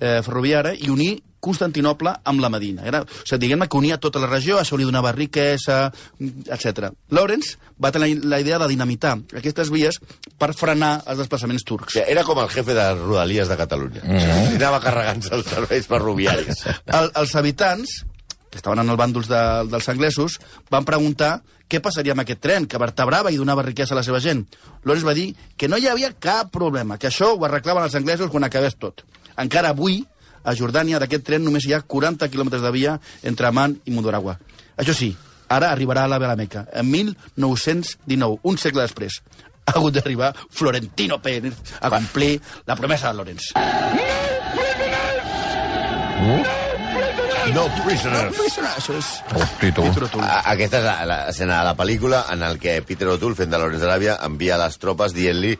eh, 0.00 0.20
ferroviària 0.24 0.74
i 0.74 0.90
unir 0.92 1.12
Constantinople 1.44 2.14
amb 2.24 2.42
la 2.42 2.50
Medina. 2.52 2.86
Era, 2.88 3.02
o 3.04 3.26
sigui, 3.26 3.42
diguem-ne 3.44 3.68
que 3.68 3.80
unia 3.80 4.00
tota 4.02 4.22
la 4.22 4.30
regió, 4.30 4.58
això 4.60 4.78
li 4.80 4.86
donava 4.88 5.12
riquesa, 5.14 5.86
etc. 6.20 6.90
Lawrence 7.14 7.58
va 7.80 7.92
tenir 7.94 8.22
la 8.24 8.40
idea 8.40 8.58
de 8.62 8.68
dinamitar 8.70 9.16
aquestes 9.36 9.72
vies 9.74 10.00
per 10.40 10.52
frenar 10.56 10.94
els 11.04 11.20
desplaçaments 11.22 11.66
turcs. 11.66 11.98
era 12.04 12.24
com 12.24 12.38
el 12.38 12.48
jefe 12.48 12.74
de 12.74 12.88
Rodalies 12.94 13.48
de 13.48 13.56
Catalunya. 13.56 14.02
Mm 14.04 14.18
-hmm. 14.18 14.56
Anava 14.56 14.80
carregant-se 14.80 15.34
els 15.34 15.46
serveis 15.46 15.86
ferroviaris. 15.86 16.64
El, 16.98 17.10
els 17.14 17.34
habitants, 17.34 18.04
que 18.50 18.58
estaven 18.58 18.78
en 18.78 18.90
el 18.90 18.96
bàndols 18.96 19.28
de, 19.28 19.42
dels 19.70 19.88
anglesos, 19.88 20.38
van 20.70 20.84
preguntar 20.84 21.42
què 21.68 21.80
passaria 21.80 22.12
amb 22.12 22.22
aquest 22.22 22.40
tren, 22.40 22.66
que 22.66 22.78
vertebrava 22.78 23.32
i 23.32 23.36
donava 23.36 23.64
riquesa 23.66 23.94
a 23.94 23.98
la 23.98 24.04
seva 24.06 24.20
gent. 24.20 24.44
Lawrence 24.84 25.06
va 25.06 25.14
dir 25.14 25.34
que 25.56 25.68
no 25.68 25.76
hi 25.76 25.88
havia 25.88 26.12
cap 26.12 26.52
problema, 26.52 26.98
que 26.98 27.08
això 27.08 27.32
ho 27.34 27.44
arreglaven 27.44 27.82
els 27.84 27.94
anglesos 27.94 28.30
quan 28.30 28.44
acabés 28.44 28.76
tot. 28.76 29.04
Encara 29.36 29.72
avui, 29.74 30.04
a 30.44 30.54
Jordània, 30.54 30.98
d'aquest 31.00 31.24
tren 31.26 31.44
només 31.44 31.64
hi 31.66 31.72
ha 31.74 31.80
40 31.82 32.28
quilòmetres 32.30 32.62
de 32.62 32.70
via 32.70 32.98
entre 33.22 33.48
Amman 33.48 33.78
i 33.84 33.90
Mudoragua. 33.96 34.36
Això 34.76 34.94
sí, 34.94 35.10
ara 35.48 35.70
arribarà 35.72 36.04
a 36.04 36.08
la 36.12 36.18
Vela 36.18 36.36
Meca, 36.36 36.66
en 36.72 36.90
1919, 36.90 38.38
un 38.42 38.58
segle 38.58 38.82
després. 38.86 39.20
Ha 39.66 39.78
hagut 39.78 39.94
d'arribar 39.96 40.34
Florentino 40.52 41.16
Pérez 41.24 41.54
a 41.80 41.88
complir 41.90 42.40
la 42.66 42.76
promesa 42.76 43.08
de 43.08 43.14
Lawrence. 43.16 43.54
No 47.54 47.64
prisoners. 47.84 48.38
Això 48.74 48.94
és... 48.98 49.08
Hosti, 49.36 49.70
tu. 49.76 49.82
Peter 49.84 50.04
O'Toole. 50.06 50.26
A- 50.26 50.42
Aquesta 50.54 50.80
és 50.80 50.84
la- 50.86 51.04
l'escena 51.08 51.58
de 51.60 51.64
la 51.68 51.74
pel·lícula 51.78 52.24
en 52.32 52.42
el 52.42 52.58
que 52.58 52.78
Peter 52.82 53.08
O'Toole, 53.12 53.36
fent 53.38 53.52
de 53.52 53.58
Lawrence 53.60 53.84
d'Aràbia, 53.84 54.16
envia 54.26 54.56
les 54.60 54.78
tropes 54.80 55.14
dient-li 55.14 55.52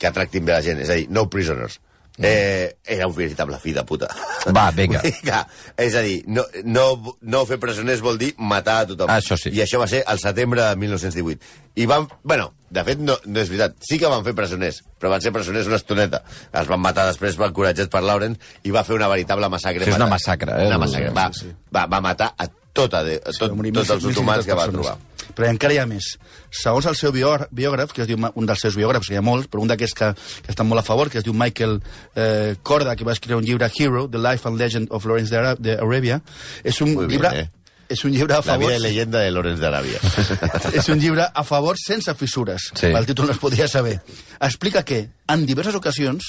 que 0.00 0.10
tractin 0.16 0.44
bé 0.44 0.52
la 0.56 0.62
gent. 0.66 0.80
És 0.82 0.90
a 0.90 0.98
dir, 0.98 1.06
no 1.10 1.28
prisoners. 1.32 1.78
Eh, 2.18 2.76
era 2.84 3.06
un 3.06 3.14
veritable 3.16 3.56
fill 3.62 3.74
de 3.78 3.84
puta. 3.88 4.08
Va, 4.52 4.70
vinga. 4.76 5.00
vinga. 5.06 5.46
És 5.80 5.94
a 5.96 6.02
dir, 6.04 6.18
no, 6.28 6.44
no, 6.64 7.16
no 7.22 7.44
fer 7.48 7.56
presoners 7.62 8.02
vol 8.04 8.18
dir 8.20 8.34
matar 8.36 8.80
a 8.82 8.86
tothom. 8.90 9.08
Això 9.14 9.38
sí. 9.40 9.52
I 9.56 9.62
això 9.64 9.78
va 9.80 9.86
ser 9.88 10.02
al 10.06 10.18
setembre 10.20 10.60
de 10.66 10.76
1918. 10.76 11.40
I 11.80 11.86
van... 11.88 12.08
Bueno, 12.22 12.50
de 12.68 12.84
fet, 12.84 12.98
no, 13.00 13.16
no 13.24 13.40
és 13.40 13.48
veritat. 13.48 13.78
Sí 13.86 13.96
que 13.98 14.10
van 14.10 14.24
fer 14.26 14.34
presoners, 14.36 14.82
però 15.00 15.14
van 15.14 15.22
ser 15.24 15.32
presoners 15.32 15.70
una 15.70 15.78
estoneta. 15.80 16.22
Els 16.52 16.68
van 16.68 16.82
matar 16.82 17.06
després, 17.08 17.38
van 17.40 17.54
encoratjats 17.54 17.88
per 17.92 18.02
Lawrence, 18.04 18.40
i 18.68 18.74
va 18.74 18.84
fer 18.84 18.98
una 18.98 19.08
veritable 19.08 19.48
massacre. 19.48 19.84
Sí, 19.86 19.94
és 19.94 19.96
una 19.96 20.04
Matar- 20.10 20.18
massacre, 20.18 20.58
eh? 20.60 20.66
Una 20.68 20.78
massacre. 20.82 21.10
Va, 21.16 21.30
Sí, 21.32 21.46
sí. 21.48 21.54
va, 21.74 21.86
va 21.86 22.00
matar 22.04 22.34
a 22.36 22.48
tota 22.72 23.00
de, 23.06 23.16
a 23.24 23.32
tot, 23.38 23.54
morir 23.56 23.72
tots 23.72 23.90
els 23.96 24.04
1.500 24.04 24.12
otomans 24.18 24.44
que 24.46 24.52
va 24.54 24.66
persones. 24.66 24.86
trobar. 24.86 25.09
Però 25.36 25.46
encara 25.50 25.74
hi 25.74 25.78
ha 25.78 25.86
més. 25.86 26.14
Segons 26.50 26.86
el 26.90 26.96
seu 26.98 27.12
biògraf, 27.12 27.92
que 27.94 28.02
es 28.02 28.08
diu, 28.10 28.18
un 28.18 28.46
dels 28.48 28.60
seus 28.60 28.76
biògrafs, 28.76 29.08
que 29.08 29.14
hi 29.14 29.20
ha 29.20 29.24
molts, 29.24 29.46
però 29.50 29.62
un 29.62 29.70
d'aquests 29.70 29.94
que, 29.98 30.10
que 30.46 30.50
estan 30.54 30.66
molt 30.68 30.82
a 30.82 30.86
favor, 30.86 31.10
que 31.12 31.18
es 31.20 31.24
diu 31.26 31.34
Michael 31.36 31.78
eh, 32.14 32.56
Corda, 32.62 32.96
que 32.96 33.04
va 33.06 33.12
escriure 33.16 33.38
un 33.38 33.46
llibre 33.46 33.70
Hero, 33.78 34.08
The 34.10 34.18
Life 34.18 34.48
and 34.48 34.58
Legend 34.60 34.90
of 34.90 35.06
Lawrence 35.06 35.30
d'Ara- 35.32 35.56
d'Arabia, 35.58 36.20
és 36.64 36.80
un 36.80 36.94
Muy 36.94 37.06
bien, 37.06 37.10
llibre... 37.20 37.32
eh? 37.46 37.48
És 37.90 38.04
un 38.06 38.12
llibre 38.14 38.36
a 38.36 38.38
La 38.38 38.42
favor... 38.46 38.68
vida 38.70 38.76
i 38.78 38.82
leyenda 38.84 39.18
de 39.18 39.30
Lorenz 39.34 39.58
d'Aràbia. 39.58 39.98
és 40.78 40.88
un 40.94 41.00
llibre 41.02 41.24
a 41.26 41.42
favor 41.42 41.74
sense 41.80 42.12
fissures. 42.14 42.68
Sí. 42.78 42.86
El 42.86 43.06
títol 43.08 43.26
no 43.26 43.32
es 43.34 43.40
podria 43.42 43.66
saber. 43.66 43.96
Explica 44.38 44.84
que, 44.86 45.00
en 45.26 45.42
diverses 45.44 45.74
ocasions, 45.74 46.28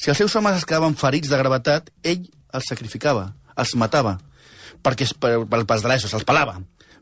si 0.00 0.08
els 0.08 0.16
seus 0.16 0.32
homes 0.40 0.56
es 0.56 0.64
quedaven 0.64 0.96
ferits 0.96 1.28
de 1.28 1.36
gravetat, 1.36 1.90
ell 2.02 2.24
els 2.56 2.70
sacrificava, 2.72 3.26
els 3.60 3.74
matava, 3.76 4.14
perquè 4.80 5.10
per, 5.20 5.34
per, 5.44 5.60
pels 5.68 5.84
delesos, 5.84 6.14
els 6.16 6.24
pelava 6.24 6.56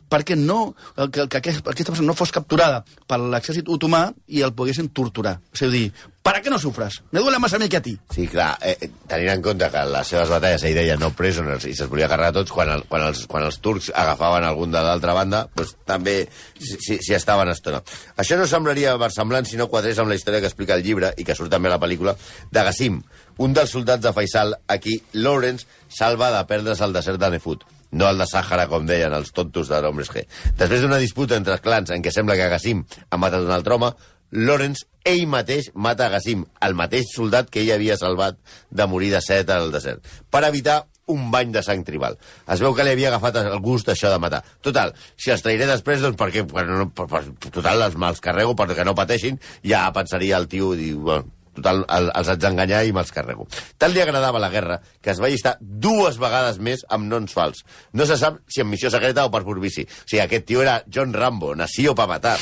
perquè 0.08 0.36
no, 0.38 0.74
que, 1.12 1.26
que 1.28 1.40
aquest, 1.40 1.62
aquesta 1.66 1.92
persona 1.92 2.10
no 2.10 2.16
fos 2.18 2.32
capturada 2.34 2.82
per 3.08 3.18
l'exèrcit 3.20 3.68
otomà 3.72 4.08
i 4.28 4.42
el 4.46 4.54
poguessin 4.56 4.90
torturar. 4.94 5.36
És 5.54 5.64
a 5.66 5.70
dir, 5.72 5.88
¿para 6.26 6.42
què 6.42 6.50
no 6.50 6.58
sufres? 6.62 7.00
Me 7.10 7.20
duele 7.20 7.38
más 7.42 7.54
a 7.54 7.58
mi 7.58 7.68
que 7.68 7.78
a 7.78 7.82
ti. 7.82 7.96
Sí, 8.14 8.26
clar, 8.30 8.56
eh, 8.62 8.76
eh, 8.80 8.90
tenint 9.08 9.32
en 9.34 9.42
compte 9.42 9.68
que 9.72 9.84
les 9.90 10.12
seves 10.12 10.30
batalles 10.32 10.64
ell 10.66 10.78
deia 10.78 10.96
no 11.00 11.12
prisoners 11.18 11.66
i 11.66 11.74
se'ls 11.74 11.90
volia 11.90 12.08
carregar 12.10 12.34
tots, 12.38 12.54
quan, 12.54 12.70
el, 12.76 12.86
quan, 12.90 13.06
els, 13.10 13.26
quan 13.30 13.46
els 13.46 13.60
turcs 13.62 13.90
agafaven 13.94 14.46
algun 14.46 14.74
de 14.74 14.82
l'altra 14.86 15.14
banda, 15.16 15.44
doncs 15.56 15.76
també 15.86 16.18
s'hi 16.58 16.78
si, 16.78 16.98
si 17.02 17.14
estaven 17.18 17.50
estona. 17.52 17.82
Això 18.16 18.38
no 18.38 18.48
semblaria 18.50 18.96
versemblant 19.00 19.48
si 19.48 19.58
no 19.60 19.70
quadrés 19.72 19.98
amb 20.02 20.12
la 20.12 20.18
història 20.18 20.42
que 20.42 20.50
explica 20.50 20.78
el 20.78 20.86
llibre, 20.86 21.12
i 21.16 21.26
que 21.26 21.38
surt 21.38 21.52
també 21.52 21.70
a 21.70 21.76
la 21.76 21.82
pel·lícula, 21.82 22.16
de 22.52 22.66
Gassim, 22.70 23.00
un 23.42 23.54
dels 23.56 23.72
soldats 23.74 24.02
de 24.02 24.14
Faisal, 24.16 24.54
a 24.66 24.78
qui 24.80 25.00
Lawrence 25.12 25.66
salva 25.92 26.30
de 26.32 26.44
perdre's 26.48 26.80
al 26.82 26.94
desert 26.96 27.20
de 27.20 27.34
Nefut 27.36 27.66
no 27.96 28.10
el 28.10 28.20
de 28.20 28.26
Sàhara, 28.28 28.68
com 28.70 28.86
deien 28.88 29.14
els 29.16 29.32
tontos 29.36 29.70
de 29.72 29.80
l'Hombres 29.82 30.12
G. 30.12 30.26
Després 30.58 30.84
d'una 30.84 31.00
disputa 31.02 31.38
entre 31.40 31.56
els 31.56 31.64
clans 31.64 31.92
en 31.94 32.04
què 32.04 32.12
sembla 32.14 32.36
que 32.38 32.50
Gassim 32.52 32.84
ha 33.10 33.20
matat 33.20 33.46
un 33.46 33.54
altre 33.56 33.76
home, 33.76 33.94
Lawrence, 34.36 34.86
ell 35.06 35.24
mateix, 35.30 35.70
mata 35.74 36.10
Gassim, 36.10 36.44
el 36.66 36.74
mateix 36.78 37.14
soldat 37.14 37.48
que 37.50 37.62
ell 37.62 37.72
havia 37.76 37.96
salvat 38.00 38.38
de 38.70 38.86
morir 38.90 39.12
de 39.14 39.22
set 39.22 39.50
al 39.54 39.70
desert, 39.72 40.02
per 40.30 40.42
evitar 40.48 40.82
un 41.06 41.30
bany 41.30 41.52
de 41.54 41.62
sang 41.62 41.84
tribal. 41.86 42.18
Es 42.50 42.62
veu 42.62 42.74
que 42.74 42.84
li 42.84 42.92
havia 42.96 43.12
agafat 43.12 43.38
el 43.44 43.60
gust 43.62 43.88
això 43.92 44.10
de 44.10 44.18
matar. 44.22 44.42
Total, 44.64 44.92
si 45.14 45.30
els 45.30 45.44
trairé 45.44 45.68
després, 45.70 46.02
doncs 46.02 46.18
perquè, 46.18 46.42
bueno, 46.50 46.80
no, 46.80 46.88
per, 46.90 47.06
per, 47.10 47.22
total, 47.46 47.86
els 47.86 47.94
me'ls 48.00 48.22
carrego 48.24 48.56
perquè 48.58 48.84
no 48.84 48.96
pateixin, 48.98 49.38
ja 49.62 49.86
pensaria 49.94 50.40
el 50.42 50.50
tio, 50.50 50.72
diu, 50.78 50.98
bueno, 51.06 51.30
total, 51.56 51.82
el, 51.96 52.10
els 52.20 52.30
haig 52.32 52.42
d'enganyar 52.42 52.82
i 52.86 52.94
me'ls 52.96 53.12
carrego. 53.14 53.48
Tant 53.80 53.92
li 53.94 54.02
agradava 54.04 54.42
la 54.42 54.50
guerra 54.52 54.78
que 55.02 55.12
es 55.12 55.20
va 55.22 55.30
llistar 55.32 55.56
dues 55.60 56.20
vegades 56.22 56.60
més 56.62 56.84
amb 56.92 57.08
noms 57.10 57.34
fals. 57.36 57.64
No 57.96 58.06
se 58.08 58.18
sap 58.20 58.38
si 58.52 58.62
en 58.62 58.70
missió 58.70 58.92
secreta 58.92 59.26
o 59.26 59.32
per 59.34 59.42
pur 59.46 59.58
vici. 59.62 59.86
O 59.86 60.06
sigui, 60.06 60.22
aquest 60.24 60.46
tio 60.48 60.62
era 60.64 60.78
John 60.92 61.14
Rambo, 61.16 61.54
nació 61.58 61.94
pa 61.98 62.08
matar. 62.10 62.38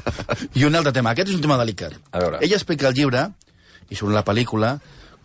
I 0.58 0.66
un 0.68 0.78
altre 0.78 0.94
tema, 0.96 1.14
aquest 1.14 1.32
és 1.32 1.38
un 1.40 1.44
tema 1.44 1.58
delicat. 1.60 1.98
A 2.12 2.22
veure. 2.22 2.42
Ella 2.44 2.58
explica 2.60 2.88
al 2.90 2.96
llibre, 2.96 3.28
i 3.90 3.98
surt 3.98 4.14
la 4.14 4.24
pel·lícula, 4.26 4.76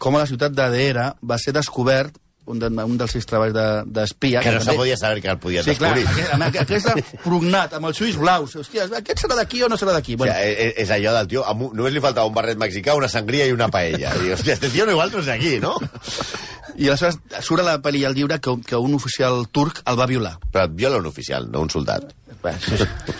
com 0.01 0.15
a 0.15 0.23
la 0.23 0.29
ciutat 0.29 0.55
d'Adera 0.55 1.13
va 1.23 1.37
ser 1.39 1.53
descobert 1.55 2.17
un, 2.47 2.59
de, 2.61 2.67
un 2.69 2.97
dels 2.97 3.11
seus 3.15 3.25
treballs 3.25 3.53
de- 3.55 3.83
d'espia... 3.99 4.41
que 4.41 4.51
no 4.51 4.59
se 4.59 4.65
també- 4.69 4.77
podia 4.83 4.97
saber 4.97 5.21
que 5.21 5.29
el 5.33 5.39
podien 5.39 5.63
Sí, 5.65 5.75
clar, 5.75 5.95
descobrir. 5.95 6.21
aquest, 6.21 6.33
amb 6.33 6.43
aquest 6.49 6.71
està 6.79 6.93
prognat, 7.25 7.73
amb 7.79 7.89
els 7.89 8.01
ulls 8.01 8.17
blaus. 8.21 8.55
Hòstia, 8.61 8.85
aquest 8.99 9.23
serà 9.25 9.35
d'aquí 9.39 9.63
o 9.63 9.69
no 9.69 9.77
serà 9.77 9.93
d'aquí? 9.97 10.15
O 10.15 10.23
Bueno, 10.23 10.33
sigui, 10.33 10.55
és, 10.67 10.73
és 10.85 10.91
allò 10.95 11.13
del 11.19 11.27
tio, 11.33 11.45
amb 11.45 11.71
només 11.73 11.93
li 11.95 12.03
faltava 12.03 12.27
un 12.29 12.35
barret 12.37 12.57
mexicà, 12.61 12.95
una 12.95 13.09
sangria 13.09 13.47
i 13.49 13.55
una 13.55 13.69
paella. 13.73 14.13
I, 14.23 14.33
hòstia, 14.35 14.53
este 14.59 14.69
tio 14.69 14.85
no 14.85 14.91
igual 14.97 15.11
no 15.11 15.19
és 15.23 15.31
d'aquí, 15.31 15.57
no? 15.63 15.75
I 16.75 16.89
aleshores 16.91 17.17
surt 17.45 17.61
a 17.63 17.65
la 17.69 17.77
pel·li 17.79 18.01
al 18.05 18.13
llibre 18.17 18.35
que, 18.43 18.51
que 18.67 18.75
un 18.75 18.93
oficial 18.97 19.45
turc 19.51 19.79
el 19.87 19.95
va 19.99 20.05
violar. 20.09 20.33
Però 20.51 20.65
et 20.67 20.73
viola 20.75 20.97
un 20.99 21.05
oficial, 21.07 21.45
no 21.51 21.61
un 21.63 21.69
soldat. 21.71 22.11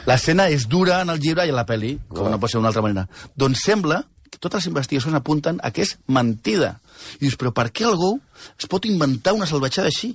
L'escena 0.05 0.49
és 0.53 0.67
dura 0.69 0.99
en 1.01 1.09
el 1.13 1.19
llibre 1.23 1.45
i 1.47 1.53
en 1.53 1.57
la 1.57 1.63
pel·li, 1.65 1.95
com 2.11 2.27
no 2.31 2.39
pot 2.41 2.51
ser 2.51 2.59
d'una 2.59 2.69
altra 2.73 2.83
manera. 2.85 3.05
Doncs 3.35 3.63
sembla 3.65 4.01
totes 4.39 4.63
les 4.63 4.71
investigacions 4.71 5.15
apunten 5.17 5.60
a 5.63 5.71
que 5.71 5.86
és 5.86 5.95
mentida. 6.08 6.80
I 7.19 7.26
dius, 7.26 7.38
però 7.39 7.52
per 7.56 7.69
què 7.76 7.86
algú 7.88 8.15
es 8.60 8.67
pot 8.71 8.86
inventar 8.88 9.34
una 9.36 9.48
salvatjada 9.50 9.91
així? 9.91 10.13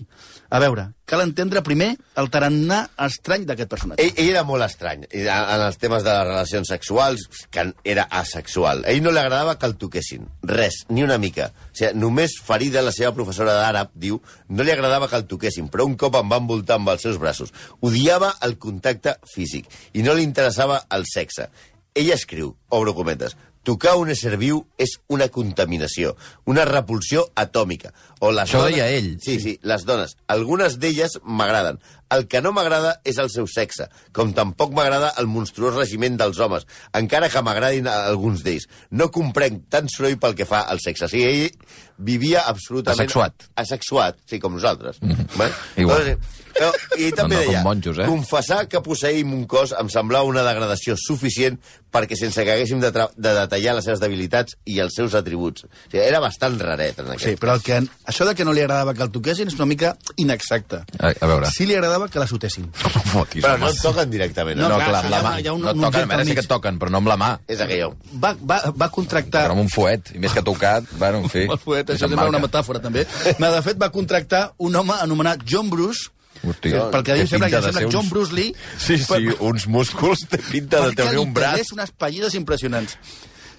A 0.50 0.58
veure, 0.58 0.88
cal 1.06 1.22
entendre 1.22 1.62
primer 1.62 1.92
el 2.18 2.28
tarannà 2.32 2.80
estrany 3.06 3.44
d'aquest 3.46 3.70
personatge. 3.70 4.02
Ell, 4.02 4.16
ell 4.18 4.32
era 4.32 4.42
molt 4.46 4.64
estrany 4.66 5.04
en, 5.06 5.28
els 5.30 5.78
temes 5.78 6.02
de 6.02 6.10
les 6.10 6.26
relacions 6.26 6.72
sexuals, 6.74 7.22
que 7.54 7.68
era 7.86 8.08
asexual. 8.18 8.82
A 8.82 8.90
ell 8.90 9.04
no 9.04 9.12
li 9.14 9.22
agradava 9.22 9.54
que 9.60 9.70
el 9.70 9.76
toquessin. 9.78 10.26
Res, 10.50 10.82
ni 10.90 11.06
una 11.06 11.20
mica. 11.22 11.52
O 11.54 11.78
sigui, 11.78 11.92
només 12.02 12.34
ferida 12.42 12.82
la 12.82 12.94
seva 12.96 13.14
professora 13.14 13.54
d'àrab, 13.60 13.94
diu, 13.94 14.18
no 14.50 14.66
li 14.66 14.74
agradava 14.74 15.06
que 15.10 15.20
el 15.22 15.28
toquessin, 15.30 15.70
però 15.70 15.86
un 15.86 15.94
cop 16.00 16.18
em 16.18 16.34
va 16.34 16.42
envoltar 16.42 16.80
amb 16.80 16.90
els 16.96 17.06
seus 17.06 17.22
braços. 17.22 17.54
Odiava 17.86 18.34
el 18.42 18.58
contacte 18.58 19.20
físic 19.30 19.70
i 19.94 20.02
no 20.02 20.18
li 20.18 20.26
interessava 20.26 20.82
el 20.90 21.06
sexe. 21.06 21.46
Ell 21.94 22.10
escriu, 22.14 22.52
obro 22.74 22.94
cometes, 22.94 23.36
tocar 23.66 23.96
un 24.00 24.10
ésser 24.12 24.36
viu 24.40 24.62
és 24.80 24.96
una 25.12 25.28
contaminació, 25.32 26.14
una 26.48 26.64
repulsió 26.68 27.26
atòmica. 27.38 27.92
O 28.20 28.32
les 28.32 28.48
Això 28.48 28.64
ho 28.64 28.68
deia 28.68 28.88
ell. 28.92 29.14
Sí, 29.22 29.38
sí, 29.40 29.58
les 29.62 29.86
dones. 29.88 30.16
Algunes 30.28 30.78
d'elles 30.80 31.18
m'agraden. 31.24 31.80
El 32.16 32.26
que 32.30 32.42
no 32.42 32.52
m'agrada 32.56 32.96
és 33.06 33.20
el 33.22 33.30
seu 33.32 33.46
sexe, 33.50 33.86
com 34.16 34.32
tampoc 34.36 34.74
m'agrada 34.76 35.12
el 35.22 35.28
monstruós 35.30 35.76
regiment 35.76 36.18
dels 36.20 36.40
homes, 36.42 36.66
encara 36.98 37.30
que 37.30 37.42
m'agradin 37.46 37.88
alguns 37.90 38.44
d'ells. 38.46 38.66
No 38.90 39.10
comprenc 39.14 39.68
tant 39.70 39.88
soroll 39.92 40.18
pel 40.20 40.36
que 40.38 40.48
fa 40.48 40.64
al 40.70 40.82
sexe. 40.82 41.06
O 41.06 41.12
sigui, 41.12 41.46
ell 41.46 41.80
vivia 42.00 42.44
absolutament... 42.48 43.06
Asexuat. 43.06 43.50
Asexuat, 43.60 44.20
sí, 44.26 44.40
com 44.40 44.54
nosaltres. 44.56 45.00
Mm 45.02 45.12
-hmm. 45.12 45.50
Igual. 45.76 46.04
Doncs, 46.04 46.38
però, 46.60 46.70
I 46.98 47.10
també 47.16 47.36
No, 47.36 47.40
no, 47.40 47.46
deia, 47.46 47.62
monjos, 47.62 47.98
eh? 47.98 48.06
confessar 48.06 48.66
que 48.68 48.80
posseïm 48.84 49.32
un 49.32 49.46
cos 49.50 49.72
em 49.78 49.88
semblava 49.88 50.28
una 50.28 50.42
degradació 50.46 50.96
suficient 50.98 51.58
perquè 51.90 52.16
sense 52.18 52.44
que 52.44 52.52
haguéssim 52.52 52.80
de, 52.80 52.90
de 52.90 53.34
detallar 53.34 53.74
les 53.74 53.84
seves 53.84 54.00
debilitats 54.00 54.56
i 54.66 54.78
els 54.82 54.94
seus 54.94 55.14
atributs. 55.14 55.64
O 55.64 55.68
sigui, 55.90 56.02
era 56.04 56.20
bastant 56.20 56.58
raret 56.60 56.98
en 56.98 57.10
aquest 57.10 57.30
Sí, 57.30 57.36
però 57.40 57.54
el 57.54 57.62
que, 57.62 57.80
això 58.06 58.26
de 58.28 58.34
que 58.34 58.44
no 58.44 58.52
li 58.52 58.60
agradava 58.60 58.94
que 58.94 59.02
el 59.02 59.10
toquessin 59.10 59.48
és 59.48 59.54
una 59.58 59.66
mica 59.66 59.96
inexacte. 60.16 60.84
A, 60.98 61.12
a 61.12 61.26
veure. 61.26 61.50
Sí 61.50 61.66
li 61.66 61.74
agradava 61.74 61.99
que 62.08 62.18
la 62.18 62.26
sotessin. 62.26 62.64
No 62.70 63.02
fotis, 63.10 63.42
Però 63.44 63.58
no 63.58 63.68
et 63.68 63.80
toquen 63.82 64.08
directament. 64.10 64.56
No, 64.58 64.68
No, 64.70 64.76
clar, 64.80 65.02
amb 65.04 65.10
la 65.10 65.20
mà. 65.22 65.32
hi 65.42 65.46
ha 65.48 65.52
un- 65.52 65.60
no 65.60 65.70
et 65.74 65.80
toquen, 65.82 66.02
a 66.02 66.06
veure 66.14 66.24
sí 66.24 66.32
que 66.34 66.40
et 66.40 66.48
toquen, 66.48 66.78
però 66.78 66.88
no 66.90 66.98
amb 67.02 67.08
la 67.08 67.16
mà. 67.18 67.28
És 67.46 67.60
aquello. 67.60 67.96
Va, 68.14 68.32
va, 68.40 68.72
va 68.74 68.88
contractar... 68.90 69.42
Però 69.44 69.52
amb 69.52 69.60
un 69.60 69.68
fuet, 69.68 70.14
i 70.14 70.18
més 70.18 70.32
que 70.32 70.40
tocat, 70.42 70.84
bueno, 70.96 71.18
en 71.18 71.28
fi. 71.28 71.44
El 71.50 71.58
fuet, 71.58 71.90
això 71.90 72.08
sembla 72.08 72.28
una 72.30 72.38
metàfora, 72.40 72.80
també. 72.80 73.04
No, 73.38 73.50
de 73.52 73.60
fet, 73.62 73.76
va 73.76 73.90
contractar 73.90 74.54
un 74.58 74.76
home 74.76 74.94
anomenat 75.00 75.44
John 75.44 75.68
Bruce, 75.68 76.08
Hòstia, 76.40 76.86
pel 76.90 77.02
que 77.04 77.14
diu, 77.18 77.26
sembla 77.28 77.50
que 77.50 77.56
de 77.58 77.62
sembla 77.68 77.80
ser 77.82 77.90
John 77.92 78.04
uns- 78.06 78.10
Bruce 78.14 78.32
Lee. 78.32 78.54
Sí, 78.78 78.96
sí, 78.96 79.04
per- 79.04 79.36
uns 79.44 79.66
músculs 79.68 80.22
té 80.30 80.38
pinta 80.38 80.80
de 80.80 80.94
perquè 80.94 81.04
tenir 81.10 81.18
un 81.20 81.34
braç. 81.34 81.58
talés 81.58 81.72
unes 81.76 81.90
pallides 81.92 82.34
impressionants. 82.38 82.94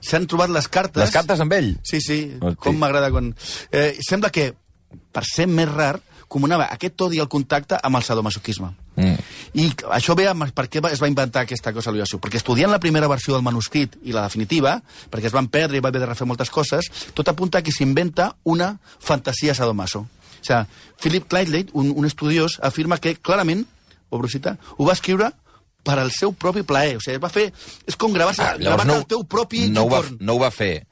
S'han 0.01 0.25
trobat 0.25 0.49
les 0.49 0.65
cartes... 0.67 0.97
Les 1.04 1.12
cartes 1.13 1.39
amb 1.43 1.54
ell? 1.54 1.75
Sí, 1.86 1.99
sí, 2.01 2.34
Hosti. 2.41 2.58
com 2.58 2.80
m'agrada 2.82 3.12
quan... 3.13 3.36
Eh, 3.69 3.99
sembla 4.01 4.32
que 4.34 4.47
per 5.13 5.21
ser 5.30 5.45
més 5.45 5.69
rar, 5.69 5.99
comunava 6.32 6.70
aquest 6.72 7.02
odi 7.04 7.20
al 7.20 7.28
contacte 7.32 7.78
amb 7.84 8.00
el 8.00 8.06
sadomasoquisme. 8.08 8.70
Mm. 8.96 9.17
I 9.60 9.65
això 9.98 10.15
ve 10.15 10.30
amb 10.32 10.48
per 10.56 10.67
què 10.72 10.82
es 10.91 11.02
va 11.02 11.10
inventar 11.12 11.44
aquesta 11.44 11.74
cosa 11.76 11.91
l'Iossu. 11.91 12.22
Perquè 12.24 12.39
estudiant 12.39 12.72
la 12.72 12.80
primera 12.80 13.10
versió 13.12 13.36
del 13.36 13.44
manuscrit 13.44 13.98
i 14.08 14.15
la 14.15 14.24
definitiva, 14.28 14.78
perquè 15.12 15.28
es 15.28 15.36
van 15.36 15.50
perdre 15.52 15.78
i 15.80 15.84
va 15.84 15.91
haver 15.91 16.04
de 16.04 16.10
refer 16.10 16.28
moltes 16.30 16.52
coses, 16.54 16.88
tot 17.17 17.28
apunta 17.28 17.62
que 17.62 17.74
s'inventa 17.76 18.32
una 18.44 18.74
fantasia 19.00 19.56
sadomaso. 19.58 20.06
O 20.41 20.46
sigui, 20.46 20.63
Philip 21.02 21.28
Clydeley, 21.30 21.67
un, 21.74 21.91
un 21.96 22.08
estudiós, 22.08 22.60
afirma 22.63 22.98
que 22.98 23.15
clarament, 23.20 23.65
o 24.10 24.17
Brusita, 24.17 24.58
ho 24.78 24.88
va 24.88 24.96
escriure 24.98 25.32
per 25.84 25.98
al 26.00 26.12
seu 26.13 26.34
propi 26.34 26.63
plaer. 26.67 26.98
O 26.98 27.04
sigui, 27.04 27.20
va 27.22 27.30
fer... 27.34 27.50
És 27.88 27.98
com 28.00 28.13
gravar-se 28.15 28.44
Ah, 28.46 28.56
gravar 28.58 28.88
el 28.89 29.06
teu 29.10 29.24
propi 29.26 29.67
no, 29.70 29.86
ho 29.86 29.91
va, 29.91 30.02
no 30.20 30.38
ho 30.38 30.41
va 30.41 30.52
fer. 30.54 30.88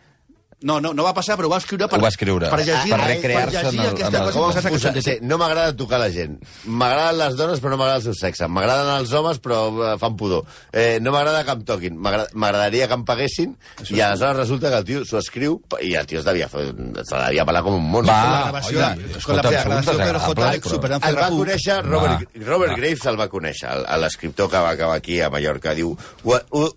No, 0.62 0.82
no, 0.82 0.94
no 0.94 1.04
va 1.06 1.14
passar, 1.14 1.38
però 1.40 1.48
ho 1.48 1.52
va 1.54 1.58
escriure 1.62 1.88
per, 1.88 1.98
Ho 2.00 2.02
va 2.04 2.10
escriure. 2.10 2.50
per 2.50 2.60
llegir, 2.60 2.90
Per 2.92 3.00
per 3.00 3.08
recrear-se 3.08 3.60
en 3.60 3.66
llegir 3.66 3.80
el- 3.80 3.88
aquesta 3.94 4.18
en 4.18 4.24
el- 4.28 4.34
cosa 4.34 4.62
Com 4.62 4.72
cachondeo. 4.74 5.02
Sí, 5.02 5.14
no 5.22 5.38
m'agrada 5.38 5.76
tocar 5.76 6.00
la 6.02 6.10
gent. 6.12 6.34
M'agraden 6.66 7.18
les 7.18 7.36
dones, 7.38 7.62
però 7.62 7.70
no 7.70 7.78
m'agrada 7.78 7.98
el 8.00 8.04
seu 8.04 8.14
sexe. 8.14 8.48
M'agraden 8.48 8.90
els 9.00 9.14
homes, 9.14 9.40
però 9.40 9.94
eh, 9.94 9.98
fan 9.98 10.18
pudor. 10.18 10.44
Eh, 10.74 11.00
no 11.02 11.14
m'agrada 11.14 11.46
que 11.46 11.52
em 11.52 11.64
toquin. 11.64 11.96
M'agrada- 11.98 12.28
M'agradaria 12.34 12.88
que 12.90 12.94
em 12.94 13.06
paguessin, 13.06 13.56
i 13.90 14.02
aleshores 14.02 14.36
resulta 14.36 14.70
que 14.70 14.78
el 14.78 14.84
tio 14.84 15.06
s'ho 15.06 15.18
escriu, 15.20 15.62
i 15.82 15.94
el 15.96 16.06
tio 16.06 16.20
es 16.20 16.26
devia, 16.26 16.50
fer- 16.50 16.76
se 17.06 17.16
la 17.16 17.28
devia 17.28 17.46
pelar 17.46 17.64
com 17.64 17.76
un 17.76 17.90
mono. 17.92 18.08
Va, 18.10 18.20
la 18.22 18.42
gravació, 18.44 18.78
oiga, 18.80 18.96
con 19.24 19.36
la 19.38 19.42
gravació 19.42 19.94
J. 19.94 20.48
Alex, 20.50 20.70
superant 20.70 21.04
El 21.06 21.16
va 21.16 21.30
conèixer, 21.30 21.82
Robert, 21.86 22.28
Robert 22.36 22.76
Graves 22.76 23.06
el 23.06 23.18
va 23.20 23.30
conèixer, 23.30 23.70
l'escriptor 23.98 24.50
que 24.52 24.58
va 24.58 24.72
acabar 24.72 24.98
aquí 24.98 25.22
a 25.22 25.30
Mallorca. 25.30 25.74
Diu, 25.74 25.96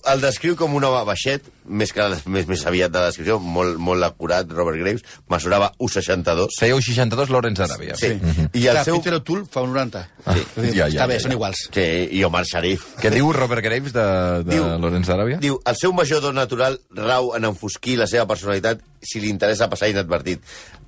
el 0.07 0.21
descriu 0.21 0.55
com 0.55 0.73
un 0.75 0.85
home 0.85 1.05
baixet, 1.05 1.43
més, 1.65 1.93
que, 1.93 2.03
més, 2.27 2.47
més 2.47 2.67
aviat 2.67 2.91
de 2.91 2.99
la 2.99 3.07
descripció, 3.07 3.39
molt, 3.41 3.72
molt 3.79 4.05
acurat, 4.05 4.49
Robert 4.51 4.79
Graves, 4.81 5.03
mesurava 5.31 5.71
1,62. 5.79 6.59
Feia 6.59 6.77
62 6.77 7.31
Lorenz 7.33 7.59
d'Aràbia. 7.63 7.97
Sí. 7.97 8.13
I 8.53 8.67
el 8.67 8.77
Clar, 8.79 8.85
seu... 8.85 8.99
Peter 9.01 9.15
O'Toole 9.21 9.47
fa 9.51 9.63
un 9.65 9.73
90. 9.73 10.03
Sí. 10.27 10.45
Vull 10.57 10.67
dir, 10.69 10.75
Ja, 10.77 10.87
ja, 10.89 10.93
Està 11.03 11.09
bé, 11.11 11.19
ja, 11.19 11.25
són 11.27 11.37
iguals. 11.39 11.65
Sí, 11.73 11.87
i 12.19 12.23
Omar 12.29 12.45
Sharif. 12.49 12.87
Què 13.01 13.11
diu 13.15 13.33
Robert 13.37 13.65
Graves 13.65 13.93
de, 13.97 14.07
de 14.45 14.55
Diu- 14.57 14.69
Lorenz 14.83 15.09
d'Aràbia? 15.09 15.41
Diu, 15.43 15.59
el 15.65 15.77
seu 15.81 15.93
major 15.97 16.21
don 16.25 16.35
natural 16.39 16.79
rau 16.97 17.33
en 17.37 17.45
enfosquir 17.51 17.97
la 18.01 18.07
seva 18.11 18.27
personalitat 18.31 18.81
si 19.03 19.21
li 19.21 19.31
interessa 19.33 19.69
passar 19.73 19.89
inadvertit. 19.93 20.41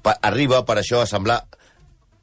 Pa 0.05 0.19
arriba, 0.23 0.65
per 0.69 0.79
això, 0.83 1.01
a 1.03 1.07
semblar 1.09 1.43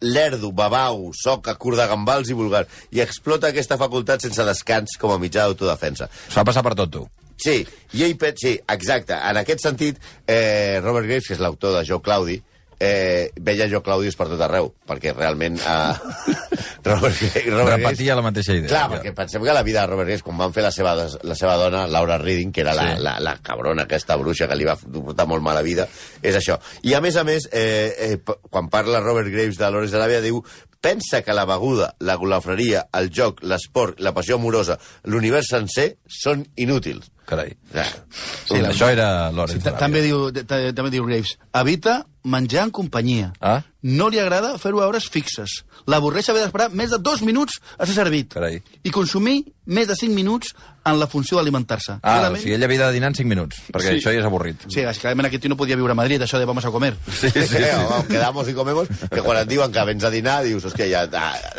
lerdo, 0.01 0.51
babau, 0.51 1.11
soca, 1.13 1.53
curt 1.61 1.77
de 1.77 1.85
gambals 1.85 2.29
i 2.31 2.33
vulgar, 2.33 2.63
i 2.89 3.01
explota 3.03 3.51
aquesta 3.51 3.77
facultat 3.77 4.23
sense 4.25 4.41
descans 4.47 4.95
com 4.97 5.11
a 5.13 5.19
mitjà 5.21 5.43
d'autodefensa. 5.45 6.07
Es 6.27 6.33
fa 6.33 6.41
passar 6.47 6.63
per 6.65 6.73
tot, 6.79 6.89
tu. 6.95 7.03
Sí, 7.41 7.65
i 7.97 8.03
ell 8.05 8.17
pet, 8.21 8.37
sí, 8.37 8.55
exacte. 8.69 9.15
En 9.17 9.37
aquest 9.41 9.63
sentit, 9.65 9.97
eh, 10.27 10.79
Robert 10.83 11.07
Graves, 11.07 11.27
que 11.27 11.33
és 11.33 11.41
l'autor 11.41 11.73
de 11.79 11.85
Joe 11.87 12.01
Claudi, 12.05 12.35
eh, 12.81 13.31
veia 13.41 13.67
Joe 13.69 13.81
Claudius 13.85 14.15
per 14.17 14.27
tot 14.29 14.41
arreu, 14.41 14.71
perquè 14.87 15.13
realment... 15.17 15.57
Eh, 15.59 15.93
Robert, 16.83 17.13
Graves- 17.13 17.45
Robert 17.45 17.67
Graves- 17.67 17.83
Repetia 17.83 18.15
la 18.15 18.21
mateixa 18.25 18.53
idea. 18.55 18.69
Clar, 18.69 18.83
Ja. 18.89 18.89
perquè 18.95 19.11
pensem 19.13 19.43
que 19.43 19.53
la 19.53 19.61
vida 19.63 19.81
de 19.81 19.87
Robert 19.87 20.07
Graves, 20.07 20.23
quan 20.23 20.37
van 20.37 20.53
fer 20.53 20.63
la 20.63 20.71
seva, 20.71 20.95
la 20.97 21.35
seva 21.37 21.55
dona, 21.57 21.83
Laura 21.87 22.17
Reading, 22.17 22.51
que 22.51 22.61
era 22.61 22.73
la, 22.73 22.95
Sí. 22.95 23.01
la, 23.03 23.19
la 23.19 23.35
cabrona, 23.37 23.83
aquesta 23.83 24.15
bruixa 24.17 24.47
que 24.47 24.55
li 24.57 24.65
va 24.65 24.75
portar 24.77 25.27
molt 25.27 25.43
mala 25.45 25.61
vida, 25.61 25.87
és 26.21 26.35
això. 26.35 26.57
I 26.81 26.93
a 26.97 27.01
més 27.01 27.15
a 27.17 27.23
més, 27.23 27.47
eh, 27.51 27.93
eh, 27.99 28.17
quan 28.49 28.69
parla 28.69 28.99
Robert 28.99 29.29
Graves 29.29 29.57
de 29.57 29.69
Lawrence 29.69 29.93
de 29.95 30.01
l'Àvia, 30.01 30.21
diu 30.21 30.41
pensa 30.81 31.21
que 31.21 31.33
la 31.37 31.45
beguda, 31.45 31.93
la 31.99 32.15
golafreria, 32.17 32.87
el 32.97 33.11
joc, 33.13 33.43
l'esport, 33.43 33.99
la 34.01 34.13
passió 34.15 34.35
amorosa, 34.41 34.79
l'univers 35.03 35.47
sencer 35.53 35.97
són 36.09 36.47
inútils. 36.55 37.11
Carai. 37.31 37.53
Ja. 37.71 37.85
Sí, 38.43 38.57
això 38.59 38.89
era 38.91 39.31
Lorenz 39.31 39.61
Sí, 39.63 39.71
també, 39.79 40.01
diu, 40.03 40.25
ta- 40.35 40.73
també 40.75 40.89
diu 40.91 41.05
Graves. 41.07 41.37
Evita 41.55 42.01
menjar 42.27 42.65
en 42.67 42.71
companyia. 42.75 43.31
Ah? 43.41 43.61
No 43.81 44.09
li 44.11 44.19
agrada 44.21 44.57
fer-ho 44.61 44.81
a 44.83 44.87
hores 44.91 45.07
fixes. 45.09 45.61
L'avorreix 45.89 46.27
haver 46.29 46.43
d'esperar 46.43 46.67
més 46.75 46.91
de 46.91 46.99
dos 47.01 47.23
minuts 47.25 47.55
a 47.79 47.87
ser 47.87 47.95
servit. 47.95 48.33
Carai. 48.35 48.59
I 48.83 48.91
consumir 48.93 49.39
més 49.65 49.87
de 49.89 49.95
cinc 49.97 50.13
minuts 50.13 50.51
en 50.85 50.99
la 50.99 51.07
funció 51.07 51.37
d'alimentar-se. 51.39 51.95
Ah, 52.03 52.19
Clarament- 52.19 52.37
o 52.37 52.43
sigui, 52.43 52.53
ell 52.59 52.63
havia 52.67 52.87
de 52.87 52.93
dinar 52.99 53.09
en 53.09 53.15
5 53.15 53.29
minuts, 53.29 53.61
perquè 53.71 53.87
Sí. 53.95 53.95
això 54.01 54.11
ja 54.13 54.19
és 54.19 54.25
avorrit. 54.25 54.61
Sí, 54.67 54.81
és 54.81 54.97
que 54.97 55.01
clarament 55.07 55.27
aquest 55.31 55.41
tio 55.41 55.49
no 55.49 55.57
podia 55.57 55.75
viure 55.77 55.91
a 55.93 55.95
Madrid, 55.95 56.21
això 56.21 56.37
de 56.37 56.45
vamos 56.45 56.65
a 56.65 56.69
comer. 56.71 56.95
Sí, 57.09 57.29
sí, 57.31 57.47
sí. 57.47 57.55
Eh, 57.63 57.75
home, 57.75 58.07
quedamos 58.07 58.47
i 58.49 58.53
comemos, 58.53 58.87
que 59.09 59.21
quan 59.21 59.37
et 59.37 59.47
diuen 59.47 59.71
que 59.71 59.85
vens 59.85 60.03
a 60.03 60.09
dinar, 60.11 60.43
dius, 60.43 60.65
hòstia, 60.65 60.85
ja 60.91 61.03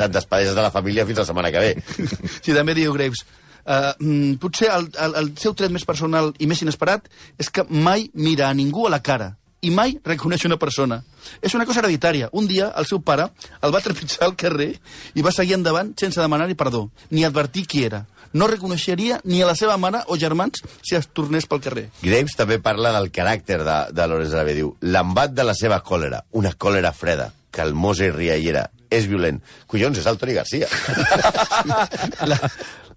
et 0.04 0.12
despedeixes 0.12 0.54
de 0.54 0.62
la 0.62 0.70
família 0.70 1.06
fins 1.06 1.18
la 1.18 1.24
setmana 1.24 1.50
que 1.50 1.58
ve. 1.58 1.82
Sí, 2.42 2.52
també 2.52 2.74
diu 2.74 2.92
Graves. 2.92 3.24
Uh, 3.62 3.92
mm, 3.98 4.40
potser 4.42 4.72
el, 4.74 4.88
el, 4.98 5.14
el 5.20 5.30
seu 5.38 5.54
tret 5.54 5.70
més 5.70 5.86
personal 5.86 6.32
i 6.42 6.48
més 6.50 6.62
inesperat 6.64 7.06
és 7.38 7.50
que 7.50 7.62
mai 7.70 8.08
mira 8.14 8.48
a 8.48 8.56
ningú 8.58 8.88
a 8.88 8.90
la 8.90 9.02
cara 9.04 9.36
i 9.62 9.70
mai 9.70 9.94
reconeix 10.04 10.44
una 10.48 10.58
persona. 10.58 10.98
És 11.40 11.54
una 11.54 11.64
cosa 11.66 11.80
hereditària. 11.80 12.28
Un 12.34 12.48
dia 12.50 12.72
el 12.78 12.86
seu 12.88 12.98
pare 13.00 13.28
el 13.62 13.74
va 13.74 13.82
trepitjar 13.84 14.26
al 14.26 14.34
carrer 14.38 14.72
i 15.14 15.22
va 15.22 15.30
seguir 15.34 15.54
endavant 15.54 15.92
sense 15.98 16.20
demanar-li 16.20 16.58
perdó, 16.58 16.88
ni 17.10 17.24
advertir 17.24 17.68
qui 17.70 17.84
era. 17.86 18.02
No 18.32 18.48
reconeixeria 18.48 19.20
ni 19.28 19.42
a 19.42 19.46
la 19.46 19.54
seva 19.54 19.76
mare 19.76 20.02
o 20.08 20.16
germans 20.18 20.64
si 20.82 20.96
es 20.96 21.06
tornés 21.12 21.46
pel 21.46 21.62
carrer. 21.62 21.86
Graves 22.02 22.34
també 22.34 22.58
parla 22.64 22.94
del 22.96 23.10
caràcter 23.14 23.60
de, 23.62 23.78
de 23.92 24.06
Lorenz 24.08 24.34
Arabia. 24.34 24.58
Diu, 24.62 24.74
l'embat 24.82 25.36
de 25.36 25.46
la 25.46 25.54
seva 25.54 25.82
còlera, 25.84 26.24
una 26.40 26.54
còlera 26.58 26.94
freda, 26.96 27.30
calmosa 27.52 28.08
i 28.08 28.14
riallera, 28.14 28.66
és 28.92 29.06
violent. 29.10 29.40
Collons, 29.66 29.98
és 29.98 30.06
el 30.06 30.18
Toni 30.20 30.34
Garcia. 30.36 30.68
La, 32.26 32.38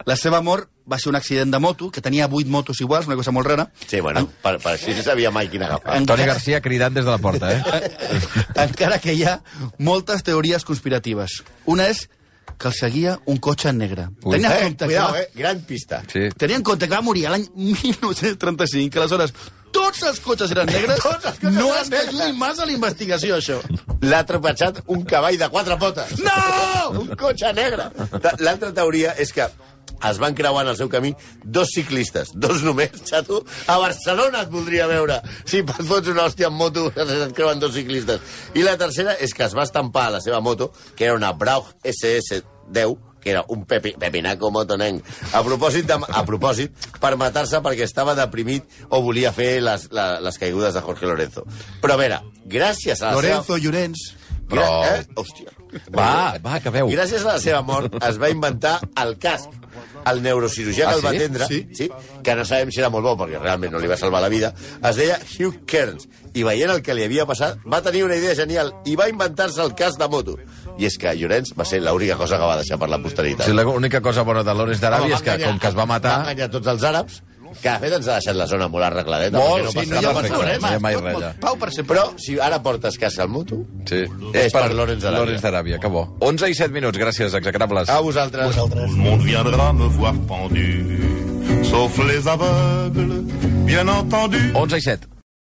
la 0.06 0.16
seva 0.20 0.42
mort 0.46 0.70
va 0.92 1.00
ser 1.02 1.10
un 1.10 1.16
accident 1.18 1.52
de 1.54 1.60
moto, 1.60 1.88
que 1.92 2.02
tenia 2.04 2.28
vuit 2.30 2.48
motos 2.52 2.80
iguals, 2.84 3.08
una 3.10 3.16
cosa 3.18 3.32
molt 3.34 3.48
rara. 3.48 3.68
Sí, 3.88 4.00
bueno, 4.06 4.28
per, 4.44 4.58
per 4.62 4.76
així 4.76 4.94
se 4.94 5.02
sabia 5.06 5.32
mai 5.34 5.48
quin 5.50 5.64
agafar. 5.66 5.96
En- 5.98 6.06
Toni 6.06 6.28
Garcia 6.30 6.60
cridant 6.62 6.94
des 6.94 7.06
de 7.08 7.12
la 7.12 7.18
porta, 7.18 7.50
eh? 7.56 7.90
Encara 8.68 9.00
que 9.02 9.16
hi 9.18 9.24
ha 9.26 9.40
moltes 9.80 10.22
teories 10.28 10.66
conspiratives. 10.68 11.40
Una 11.66 11.88
és 11.90 12.06
que 12.58 12.70
el 12.70 12.76
seguia 12.78 13.18
un 13.26 13.38
cotxe 13.44 13.72
en 13.74 13.80
negre. 13.82 14.06
Ui. 14.24 14.36
Tenia 14.38 14.52
en 14.54 14.58
Eh, 14.60 14.64
compte 14.68 14.86
que 14.86 14.92
cuidao, 14.94 15.12
va- 15.12 15.22
eh? 15.24 15.30
Gran 15.36 15.62
pista. 15.66 16.04
Sí. 16.12 16.30
Tenia 16.38 16.56
en 16.62 16.64
compte 16.64 16.88
que 16.88 16.94
va 16.96 17.02
morir 17.02 17.26
l'any 17.30 17.50
1935, 17.56 18.92
que 18.94 19.00
aleshores 19.02 19.34
tots 19.76 20.04
els 20.10 20.24
cotxes 20.24 20.56
eren 20.56 20.72
negres, 20.72 21.04
cotxes 21.04 21.44
no 21.46 21.68
eren 21.74 21.82
es 21.84 21.92
negres. 21.92 22.16
ajudi 22.16 22.40
massa 22.40 22.64
a 22.64 22.70
la 22.70 22.76
investigació, 22.76 23.38
això. 23.38 23.60
L'ha 24.06 24.24
tropatxat 24.28 24.82
un 24.96 25.06
cavall 25.08 25.38
de 25.42 25.50
quatre 25.54 25.78
potes. 25.82 26.18
No! 26.24 26.36
Un 27.04 27.16
cotxe 27.20 27.54
negre. 27.58 27.90
L'altra 28.40 28.72
teoria 28.76 29.16
és 29.22 29.34
que 29.36 29.48
es 30.06 30.20
van 30.20 30.36
creuar 30.36 30.66
en 30.66 30.72
el 30.74 30.78
seu 30.78 30.90
camí 30.92 31.14
dos 31.44 31.72
ciclistes, 31.74 32.34
dos 32.36 32.62
només, 32.66 32.92
xato. 33.08 33.42
A 33.72 33.78
Barcelona 33.82 34.44
et 34.46 34.52
voldria 34.54 34.88
veure. 34.92 35.22
Si 35.48 35.64
et 35.64 35.72
fots 35.88 36.12
una 36.12 36.28
hòstia 36.28 36.52
en 36.52 36.58
moto, 36.60 36.88
et 36.92 37.34
creuen 37.38 37.62
dos 37.64 37.74
ciclistes. 37.78 38.22
I 38.56 38.66
la 38.68 38.78
tercera 38.78 39.16
és 39.20 39.34
que 39.34 39.46
es 39.48 39.56
va 39.58 39.66
estampar 39.66 40.10
a 40.10 40.16
la 40.18 40.22
seva 40.22 40.42
moto, 40.42 40.72
que 40.96 41.08
era 41.08 41.16
una 41.18 41.34
Braug 41.34 41.72
SS10, 41.84 42.98
que 43.26 43.32
era 43.34 43.42
un 43.50 43.64
pepi, 43.66 43.96
pepinaco 43.98 44.52
motonenc, 44.54 45.02
a 45.34 45.42
propòsit, 45.42 45.88
de, 45.90 45.98
a 45.98 46.22
propòsit 46.28 46.76
per 47.02 47.16
matar-se 47.18 47.58
perquè 47.66 47.88
estava 47.90 48.14
deprimit 48.14 48.70
o 48.94 49.02
volia 49.02 49.32
fer 49.34 49.56
les, 49.66 49.88
la, 49.98 50.20
les 50.22 50.38
caigudes 50.38 50.78
de 50.78 50.84
Jorge 50.86 51.10
Lorenzo. 51.10 51.42
Però 51.82 51.98
a 51.98 52.02
veure, 52.04 52.22
gràcies 52.46 53.02
a 53.02 53.10
la 53.10 53.18
Lorenzo 53.18 53.58
Llorenç. 53.58 54.06
seva... 54.14 54.22
Gra 54.46 54.62
Però- 54.62 54.82
eh? 54.86 55.06
Hòstia. 55.18 55.50
Va, 55.92 56.38
va, 56.40 56.60
que 56.62 56.70
veu. 56.72 56.88
Gràcies 56.94 57.24
a 57.26 57.34
la 57.34 57.40
seva 57.42 57.64
mort 57.66 57.96
es 58.06 58.20
va 58.22 58.30
inventar 58.30 58.78
el 59.02 59.18
casc. 59.18 59.50
El 60.06 60.20
neurocirurgià 60.22 60.86
Ah, 60.86 60.92
que 60.94 61.00
el 61.00 61.04
va 61.06 61.10
sí? 61.12 61.18
atendre, 61.18 61.48
Sí. 61.50 61.58
sí, 61.74 61.88
que 62.24 62.36
no 62.38 62.46
sabem 62.46 62.70
si 62.72 62.80
era 62.80 62.92
molt 62.94 63.04
bo, 63.04 63.16
perquè 63.18 63.40
realment 63.42 63.74
no 63.74 63.80
li 63.82 63.88
va 63.90 63.98
salvar 63.98 64.22
la 64.22 64.30
vida, 64.30 64.54
es 64.86 64.96
deia 64.96 65.18
Hugh 65.40 65.66
Kearns, 65.66 66.06
i 66.38 66.44
veient 66.46 66.70
el 66.72 66.84
que 66.86 66.94
li 66.94 67.04
havia 67.04 67.26
passat, 67.26 67.58
va 67.66 67.82
tenir 67.82 68.04
una 68.06 68.16
idea 68.16 68.36
genial 68.38 68.70
i 68.86 68.94
va 68.96 69.10
inventar-se 69.10 69.60
el 69.66 69.74
casc 69.76 69.98
de 70.00 70.08
moto. 70.08 70.38
I 70.78 70.86
és 70.90 70.98
que 71.00 71.14
Llorenç 71.16 71.54
va 71.58 71.64
ser 71.66 71.80
l'única 71.82 72.18
cosa 72.20 72.38
que 72.38 72.44
va 72.50 72.58
deixar 72.60 72.78
per 72.82 72.90
la 72.90 72.98
posteritat. 73.00 73.46
Sí, 73.48 73.54
l'única 73.56 74.02
cosa 74.02 74.24
bona 74.28 74.44
de 74.44 74.54
Lorenz 74.54 74.82
d'Aràbia 74.82 75.06
Home, 75.06 75.16
és 75.16 75.22
que, 75.22 75.32
enganyar- 75.32 75.50
com 75.54 75.60
que 75.60 75.68
es 75.72 75.76
va 75.78 75.86
matar... 75.86 76.18
Va 76.18 76.32
enganyar 76.32 76.50
tots 76.52 76.68
els 76.68 76.84
àrabs, 76.84 77.22
que 77.62 77.70
de 77.72 77.80
fet 77.80 77.94
ens 77.96 78.08
ha 78.10 78.18
deixat 78.20 78.36
la 78.36 78.48
zona 78.52 78.68
molt 78.68 78.84
arregladeta. 78.84 79.38
Molt, 79.40 79.70
perquè 79.70 79.72
sí, 79.72 79.78
passa 79.78 79.94
no 79.96 80.02
hi 80.02 80.06
ha 80.06 80.10
res. 80.10 80.16
perfecte, 80.18 80.36
problemes, 80.36 80.62
no 80.62 80.68
hi 80.68 80.76
ha 80.76 80.80
mai 80.84 80.96
res 81.00 81.16
allà. 81.16 81.30
Pau 81.40 81.56
per 81.62 81.72
sempre. 81.72 81.96
Però 81.96 82.06
si 82.20 82.36
ara 82.40 82.60
portes 82.62 82.98
casc 83.00 83.20
al 83.24 83.30
moto, 83.30 83.62
Sí. 83.88 84.02
És 84.34 84.52
per 84.52 84.66
Lorenz 84.74 85.02
d'Aràbia. 85.04 85.20
Lorenz 85.24 85.42
d'Aràbia, 85.48 85.80
que 85.80 85.88
bo. 85.88 86.04
11 86.20 86.50
i 86.52 86.54
7 86.60 86.74
minuts, 86.76 86.98
gràcies, 87.00 87.34
execrables. 87.40 87.88
a 87.90 88.00
vosaltres. 88.02 88.58
Le 88.58 88.88
monde 88.98 89.24
viendra 89.24 89.72
me 89.72 89.88
voir 89.96 90.14
pendu, 90.28 91.64
sauf 91.64 91.98
les 92.04 92.28
aveugles, 92.28 93.24
bien 93.66 93.88
entendu. 93.88 94.38
11 94.54 94.78
i 94.78 94.82
7. 94.82 95.08